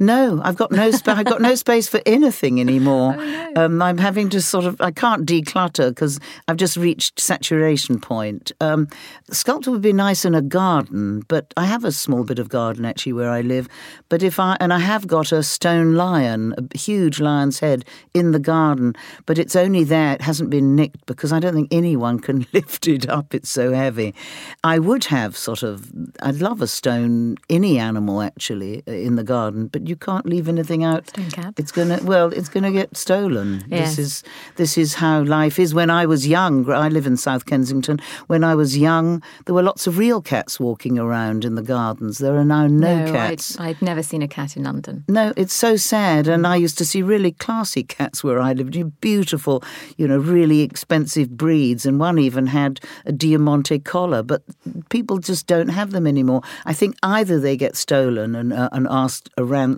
No, 0.00 0.40
I've 0.44 0.56
got 0.56 0.70
no 0.70 0.90
space. 0.92 1.14
I've 1.16 1.26
got 1.26 1.40
no 1.40 1.54
space 1.54 1.88
for 1.88 2.00
anything 2.06 2.60
anymore. 2.60 3.16
Oh, 3.28 3.50
no. 3.54 3.64
um, 3.64 3.82
I'm 3.82 3.98
having 3.98 4.28
to 4.30 4.40
sort 4.40 4.64
of. 4.64 4.80
I 4.80 4.90
can't 4.90 5.26
declutter 5.26 5.88
because 5.88 6.20
I've 6.46 6.56
just 6.56 6.76
reached 6.76 7.18
saturation 7.18 8.00
point. 8.00 8.52
Um, 8.60 8.88
sculpture 9.30 9.70
would 9.70 9.82
be 9.82 9.92
nice 9.92 10.24
in 10.24 10.34
a 10.34 10.42
garden, 10.42 11.22
but 11.28 11.52
I 11.56 11.64
have 11.64 11.84
a 11.84 11.92
small 11.92 12.22
bit 12.24 12.38
of 12.38 12.48
garden 12.48 12.84
actually 12.84 13.14
where 13.14 13.30
I 13.30 13.40
live. 13.40 13.68
But 14.08 14.22
if 14.22 14.38
I 14.38 14.56
and 14.60 14.72
I 14.72 14.78
have 14.78 15.06
got 15.06 15.32
a 15.32 15.42
stone 15.42 15.94
lion, 15.94 16.54
a 16.58 16.78
huge 16.78 17.20
lion's 17.20 17.58
head 17.60 17.84
in 18.14 18.32
the 18.32 18.38
garden, 18.38 18.94
but 19.26 19.38
it's 19.38 19.56
only 19.56 19.84
there. 19.84 20.12
It 20.14 20.20
hasn't 20.22 20.50
been 20.50 20.76
nicked 20.76 21.06
because 21.06 21.32
I 21.32 21.40
don't 21.40 21.54
think 21.54 21.68
anyone 21.72 22.18
can 22.26 22.46
lift 22.52 22.86
it 22.86 23.08
up. 23.08 23.34
It's 23.34 23.50
so 23.50 23.72
heavy. 23.72 24.14
I 24.62 24.78
would 24.78 25.04
have 25.06 25.36
sort 25.36 25.62
of. 25.62 25.90
I'd 26.22 26.36
love 26.36 26.62
a 26.62 26.66
stone 26.66 27.36
any 27.48 27.78
animal 27.78 28.22
actually 28.22 28.82
in 28.86 29.16
the 29.16 29.24
garden, 29.24 29.66
but 29.68 29.87
you 29.88 29.96
can't 29.96 30.26
leave 30.26 30.48
anything 30.48 30.84
out. 30.84 31.12
Cat. 31.32 31.54
It's 31.56 31.72
gonna 31.72 32.00
well, 32.02 32.32
it's 32.32 32.48
gonna 32.48 32.72
get 32.72 32.96
stolen. 32.96 33.64
Yes. 33.68 33.96
This 33.96 33.98
is 33.98 34.24
this 34.56 34.78
is 34.78 34.94
how 34.94 35.22
life 35.22 35.58
is. 35.58 35.74
When 35.74 35.90
I 35.90 36.06
was 36.06 36.26
young, 36.26 36.70
I 36.70 36.88
live 36.88 37.06
in 37.06 37.16
South 37.16 37.46
Kensington. 37.46 38.00
When 38.26 38.44
I 38.44 38.54
was 38.54 38.76
young, 38.76 39.22
there 39.46 39.54
were 39.54 39.62
lots 39.62 39.86
of 39.86 39.98
real 39.98 40.20
cats 40.20 40.60
walking 40.60 40.98
around 40.98 41.44
in 41.44 41.54
the 41.54 41.62
gardens. 41.62 42.18
There 42.18 42.36
are 42.36 42.44
now 42.44 42.66
no, 42.66 43.04
I'd, 43.04 43.12
cats. 43.12 43.58
I'd 43.58 43.80
never 43.82 44.02
seen 44.02 44.22
a 44.22 44.28
cat 44.28 44.56
in 44.56 44.64
London. 44.64 45.04
No, 45.08 45.32
it's 45.36 45.54
so 45.54 45.76
sad. 45.76 46.28
And 46.28 46.46
I 46.46 46.56
used 46.56 46.78
to 46.78 46.84
see 46.84 47.02
really 47.02 47.32
classy 47.32 47.82
cats 47.82 48.22
where 48.22 48.40
I 48.40 48.52
lived, 48.52 49.00
beautiful, 49.00 49.62
you 49.96 50.06
know, 50.06 50.18
really 50.18 50.60
expensive 50.60 51.36
breeds. 51.36 51.86
And 51.86 51.98
one 51.98 52.18
even 52.18 52.46
had 52.46 52.80
a 53.06 53.12
Diamante 53.12 53.78
collar, 53.78 54.22
but 54.22 54.42
people 54.90 55.18
just 55.18 55.46
don't 55.46 55.68
have 55.68 55.92
them 55.92 56.06
anymore. 56.06 56.42
I 56.64 56.72
think 56.72 56.96
either 57.02 57.40
they 57.40 57.56
get 57.56 57.76
stolen 57.76 58.34
and, 58.34 58.52
uh, 58.52 58.68
and 58.72 58.86
asked 58.90 59.30
a 59.36 59.44
ransom, 59.44 59.77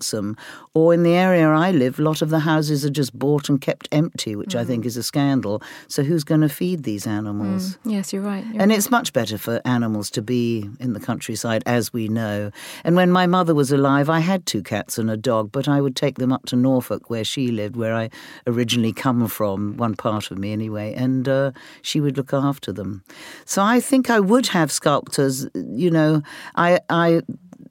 or 0.74 0.94
in 0.94 1.02
the 1.02 1.14
area 1.14 1.48
I 1.48 1.70
live, 1.70 1.98
a 1.98 2.02
lot 2.02 2.22
of 2.22 2.30
the 2.30 2.40
houses 2.40 2.84
are 2.84 2.90
just 2.90 3.18
bought 3.18 3.48
and 3.48 3.60
kept 3.60 3.88
empty, 3.92 4.36
which 4.36 4.54
I 4.54 4.64
think 4.64 4.86
is 4.86 4.96
a 4.96 5.02
scandal. 5.02 5.62
So 5.88 6.02
who's 6.02 6.24
going 6.24 6.40
to 6.42 6.48
feed 6.48 6.84
these 6.84 7.06
animals? 7.06 7.78
Yes, 7.84 8.12
you're 8.12 8.22
right. 8.22 8.44
You're 8.46 8.62
And 8.62 8.72
it's 8.72 8.90
much 8.90 9.12
better 9.12 9.38
for 9.38 9.60
animals 9.64 10.10
to 10.10 10.22
be 10.22 10.68
in 10.78 10.92
the 10.92 11.00
countryside, 11.00 11.62
as 11.66 11.92
we 11.92 12.08
know. 12.08 12.50
And 12.84 12.96
when 12.96 13.10
my 13.10 13.26
mother 13.26 13.54
was 13.54 13.72
alive, 13.72 14.08
I 14.08 14.20
had 14.20 14.46
two 14.46 14.62
cats 14.62 14.98
and 14.98 15.10
a 15.10 15.16
dog, 15.16 15.52
but 15.52 15.68
I 15.68 15.80
would 15.80 15.96
take 15.96 16.18
them 16.18 16.32
up 16.32 16.46
to 16.46 16.56
Norfolk, 16.56 17.10
where 17.10 17.24
she 17.24 17.48
lived, 17.48 17.76
where 17.76 17.94
I 17.94 18.10
originally 18.46 18.92
come 18.92 19.26
from, 19.28 19.76
one 19.76 19.94
part 19.94 20.30
of 20.30 20.38
me 20.38 20.52
anyway, 20.52 20.94
and 20.94 21.28
uh, 21.28 21.52
she 21.82 22.00
would 22.00 22.16
look 22.16 22.32
after 22.32 22.72
them. 22.72 23.02
So 23.44 23.62
I 23.62 23.80
think 23.80 24.10
I 24.10 24.20
would 24.20 24.48
have 24.48 24.70
sculptors. 24.70 25.48
You 25.54 25.90
know, 25.90 26.22
I, 26.54 26.80
I 26.88 27.22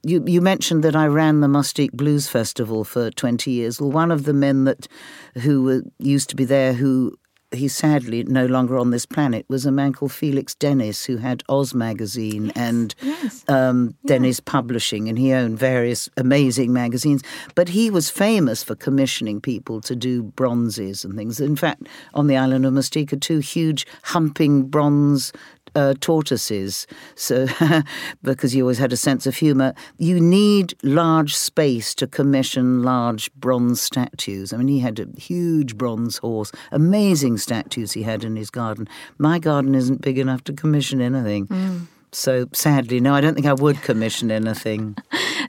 you, 0.04 0.24
you 0.26 0.42
mentioned 0.42 0.84
that 0.84 0.96
I 0.96 1.08
ran 1.08 1.42
the 1.42 1.48
Mustique 1.48 1.94
Blues 1.94 2.28
Festival 2.28 2.84
for 2.84 3.12
20 3.12 3.52
years. 3.52 3.82
Well, 3.82 3.92
one 3.92 4.12
of 4.12 4.24
the 4.24 4.34
men 4.34 4.64
that 4.66 4.88
who 5.36 5.64
were, 5.64 5.82
used 6.00 6.30
to 6.30 6.36
be 6.36 6.46
there, 6.46 6.74
who 6.74 7.18
he's 7.52 7.76
sadly 7.76 8.24
no 8.24 8.46
longer 8.46 8.78
on 8.78 8.92
this 8.92 9.06
planet, 9.06 9.46
was 9.50 9.66
a 9.66 9.72
man 9.72 9.94
called 9.94 10.12
Felix 10.12 10.54
Dennis, 10.56 11.06
who 11.06 11.18
had 11.18 11.44
Oz 11.50 11.74
magazine 11.74 12.52
and 12.56 12.94
yes. 13.02 13.44
um, 13.48 13.96
Dennis 14.06 14.40
Publishing, 14.40 15.10
and 15.10 15.18
he 15.18 15.34
owned 15.34 15.58
various 15.58 16.10
amazing 16.18 16.72
magazines. 16.72 17.24
But 17.56 17.70
he 17.70 17.90
was 17.90 18.10
famous 18.10 18.64
for 18.64 18.76
commissioning 18.76 19.42
people 19.42 19.82
to 19.82 19.96
do 19.96 20.24
bronzes 20.24 21.04
and 21.04 21.16
things. 21.16 21.40
In 21.40 21.56
fact, 21.56 21.88
on 22.14 22.28
the 22.28 22.38
island 22.38 22.66
of 22.66 22.74
Mustique 22.74 23.14
are 23.14 23.18
two 23.18 23.40
huge 23.40 23.88
humping 24.04 24.66
bronze 24.66 25.34
uh, 25.80 25.94
tortoises. 26.02 26.86
So, 27.16 27.48
because 28.22 28.54
you 28.54 28.64
always 28.64 28.78
had 28.78 28.92
a 28.92 28.98
sense 28.98 29.26
of 29.26 29.36
humour, 29.36 29.74
you 29.98 30.20
need 30.20 30.74
large 30.84 31.36
space 31.36 31.96
to 31.96 32.08
commission 32.08 32.84
large 32.84 33.34
bronze 33.36 33.82
statues. 33.82 34.52
I 34.52 34.58
mean, 34.58 34.68
he 34.68 34.80
had 34.80 35.00
a 35.00 35.08
huge 35.20 35.78
bronze 35.78 36.18
horse, 36.18 36.52
amazing 36.72 37.38
statues 37.38 37.94
he 37.94 38.04
had 38.04 38.24
in 38.24 38.36
his 38.36 38.50
garden. 38.50 38.88
My 39.18 39.40
garden 39.40 39.74
isn't 39.74 40.02
big 40.02 40.18
enough 40.18 40.44
to 40.46 40.54
commission 40.54 41.02
anything. 41.02 41.88
So 42.12 42.48
sadly, 42.54 43.00
no, 43.00 43.14
I 43.14 43.22
don't 43.22 43.36
think 43.36 43.48
I 43.48 43.54
would 43.54 43.82
commission 43.90 44.32
anything. 44.32 44.98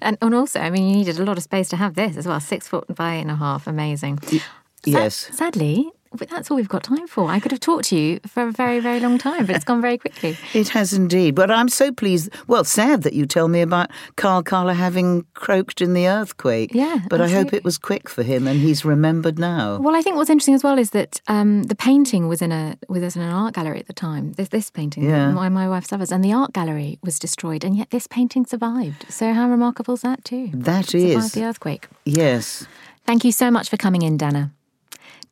And, 0.01 0.17
and 0.21 0.35
also, 0.35 0.61
I 0.61 0.71
mean, 0.71 0.89
you 0.89 0.97
needed 0.97 1.19
a 1.19 1.25
lot 1.25 1.39
of 1.39 1.43
space 1.43 1.69
to 1.71 1.77
have 1.77 1.95
this 1.95 2.17
as 2.17 2.27
well. 2.27 2.39
Six 2.39 2.69
foot 2.69 2.95
by 2.95 3.17
eight 3.17 3.23
and 3.23 3.31
a 3.31 3.37
half. 3.37 3.67
Amazing. 3.67 4.19
Sad- 4.21 4.43
yes. 4.85 5.15
Sadly, 5.33 5.91
that's 6.13 6.51
all 6.51 6.57
we've 6.57 6.69
got 6.69 6.83
time 6.83 7.07
for. 7.07 7.31
I 7.31 7.39
could 7.39 7.53
have 7.53 7.61
talked 7.61 7.85
to 7.87 7.97
you 7.97 8.21
for 8.27 8.49
a 8.49 8.53
very, 8.53 8.81
very 8.81 8.99
long 9.01 9.17
time, 9.19 9.47
but 9.47 9.55
it's 9.55 9.65
gone 9.65 9.81
very 9.81 9.97
quickly. 9.99 10.37
It 10.55 10.69
has 10.71 10.93
indeed. 10.93 11.35
But 11.37 11.51
I'm 11.51 11.69
so 11.69 11.93
pleased. 11.93 12.31
Well, 12.49 12.65
sad 12.65 13.03
that 13.03 13.13
you 13.13 13.25
tell 13.27 13.47
me 13.49 13.61
about 13.61 13.91
Carl 14.17 14.43
Kahler 14.43 14.75
having 14.75 15.25
croaked 15.35 15.81
in 15.81 15.95
the 15.95 16.09
earthquake. 16.09 16.75
Yeah, 16.75 16.99
But 17.09 17.21
I 17.21 17.29
hope 17.29 17.53
it 17.53 17.63
was 17.65 17.79
quick 17.79 18.09
for 18.09 18.23
him 18.25 18.47
and 18.49 18.59
he's 18.61 18.85
remembered 18.85 19.39
now. 19.39 19.79
Well, 19.79 19.95
I 19.95 20.03
think 20.03 20.17
what's 20.17 20.31
interesting 20.31 20.55
as 20.55 20.65
well 20.65 20.79
is 20.79 20.91
that 20.91 21.21
um, 21.29 21.63
the 21.65 21.77
painting 21.77 22.27
was 22.29 22.43
in 22.43 22.51
a 22.53 22.77
was 22.89 23.15
in 23.17 23.23
an 23.23 23.31
art 23.33 23.55
gallery 23.55 23.79
at 23.79 23.87
the 23.87 23.93
time. 23.93 24.33
This 24.33 24.49
this 24.49 24.71
painting, 24.71 25.05
Yeah. 25.05 25.31
my 25.31 25.49
my 25.49 25.69
wife's 25.69 25.93
lovers, 25.93 26.11
and 26.13 26.25
the 26.25 26.33
art 26.33 26.53
gallery 26.53 26.99
was 27.03 27.19
destroyed, 27.19 27.65
and 27.65 27.77
yet 27.77 27.91
this 27.91 28.07
painting 28.07 28.45
survived. 28.47 29.07
So 29.09 29.33
how 29.33 29.49
remarkable 29.49 29.95
is 29.95 30.03
that 30.03 30.25
too? 30.25 30.51
That 30.53 30.87
Survived 30.87 31.35
the 31.35 31.45
earthquake. 31.45 31.89
Yes. 32.05 32.67
Thank 33.07 33.25
you 33.25 33.33
so 33.33 33.51
much 33.51 33.69
for 33.71 33.77
coming 33.77 34.03
in, 34.03 34.17
Dana. 34.17 34.53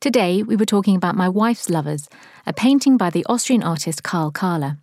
Today, 0.01 0.43
we 0.43 0.55
were 0.55 0.65
talking 0.65 0.95
about 0.95 1.17
My 1.17 1.27
Wife's 1.27 1.69
Lovers, 1.69 2.07
a 2.45 2.53
painting 2.53 2.95
by 2.95 3.09
the 3.09 3.25
Austrian 3.25 3.61
artist 3.61 4.01
Carl 4.01 4.31
Kahler. 4.31 4.77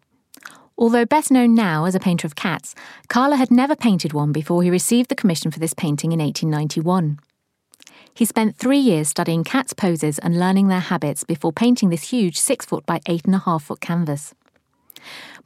Although 0.77 1.07
best 1.07 1.31
known 1.31 1.55
now 1.55 1.87
as 1.87 1.95
a 1.95 1.99
painter 1.99 2.27
of 2.27 2.35
cats, 2.35 2.75
Kahler 3.09 3.38
had 3.38 3.51
never 3.51 3.75
painted 3.75 4.12
one 4.12 4.31
before 4.31 4.62
he 4.62 4.69
received 4.69 5.09
the 5.09 5.14
commission 5.14 5.51
for 5.51 5.59
this 5.59 5.73
painting 5.73 6.12
in 6.12 6.19
1891. 6.19 7.19
He 8.12 8.27
spent 8.27 8.59
three 8.59 8.77
years 8.79 9.09
studying 9.09 9.43
cats' 9.43 9.73
poses 9.73 10.19
and 10.19 10.38
learning 10.38 10.69
their 10.69 10.81
habits 10.81 11.25
before 11.25 11.51
painting 11.51 11.88
this 11.88 12.11
huge 12.11 12.38
six 12.38 12.67
foot 12.67 12.85
by 12.85 13.01
eight 13.07 13.25
and 13.25 13.35
a 13.35 13.38
half 13.38 13.64
foot 13.64 13.81
canvas. 13.81 14.35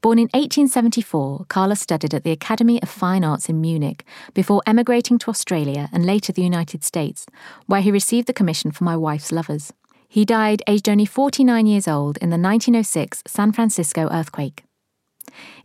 Born 0.03 0.19
in 0.19 0.31
1874, 0.33 1.45
Kahler 1.49 1.77
studied 1.77 2.15
at 2.15 2.25
the 2.25 2.31
Academy 2.31 2.83
of 2.83 2.89
Fine 2.89 3.23
Arts 3.23 3.51
in 3.51 3.61
Munich 3.61 4.03
before 4.33 4.63
emigrating 4.67 5.19
to 5.19 5.29
Australia 5.29 5.91
and 5.93 6.07
later 6.07 6.33
the 6.33 6.43
United 6.43 6.83
States, 6.85 7.27
where 7.67 7.83
he 7.83 7.91
received 7.91 8.27
the 8.27 8.33
commission 8.33 8.71
for 8.71 8.85
My 8.85 8.97
Wife's 8.97 9.31
Lovers. 9.31 9.75
He 10.09 10.25
died 10.25 10.63
aged 10.67 10.89
only 10.89 11.05
49 11.05 11.67
years 11.67 11.87
old 11.87 12.17
in 12.17 12.31
the 12.31 12.39
1906 12.39 13.23
San 13.27 13.53
Francisco 13.53 14.09
earthquake. 14.11 14.65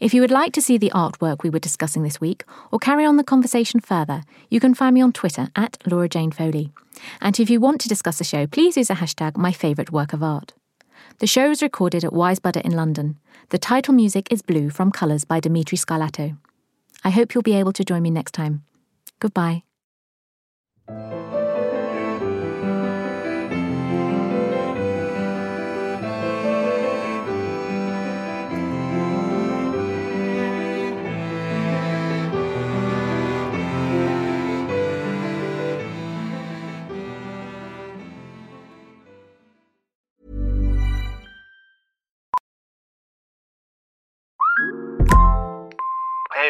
If 0.02 0.14
you 0.14 0.20
would 0.20 0.32
like 0.32 0.52
to 0.54 0.62
see 0.62 0.78
the 0.78 0.92
artwork 0.94 1.42
we 1.42 1.50
were 1.50 1.58
discussing 1.58 2.04
this 2.04 2.20
week 2.20 2.44
or 2.74 2.80
carry 2.80 3.06
on 3.06 3.16
the 3.16 3.24
conversation 3.24 3.80
further, 3.80 4.24
you 4.50 4.60
can 4.60 4.74
find 4.74 4.94
me 4.94 5.02
on 5.02 5.14
Twitter 5.14 5.48
at 5.56 5.78
Laura 5.86 6.10
Jane 6.10 6.32
Foley. 6.32 6.74
And 7.22 7.40
if 7.40 7.50
you 7.50 7.62
want 7.62 7.80
to 7.82 7.90
discuss 7.90 8.18
the 8.18 8.26
show, 8.26 8.48
please 8.48 8.76
use 8.76 8.90
the 8.90 8.96
hashtag 8.96 9.38
my 9.38 9.54
The 11.20 11.28
show 11.28 11.50
is 11.50 11.62
recorded 11.62 12.04
at 12.04 12.12
Wisebuddah 12.12 12.66
in 12.66 12.74
London. 12.74 13.18
The 13.50 13.58
title 13.58 13.94
music 13.94 14.28
is 14.32 14.42
Blue 14.42 14.70
from 14.70 14.92
Colours 14.92 15.24
by 15.24 15.40
Dimitri 15.40 15.78
Scarlato. 15.78 16.38
I 17.06 17.10
hope 17.10 17.34
you'll 17.34 17.42
be 17.42 17.54
able 17.54 17.72
to 17.74 17.86
join 17.86 18.02
me 18.02 18.10
next 18.10 18.34
time. 18.34 18.64
Goodbye. 19.20 19.64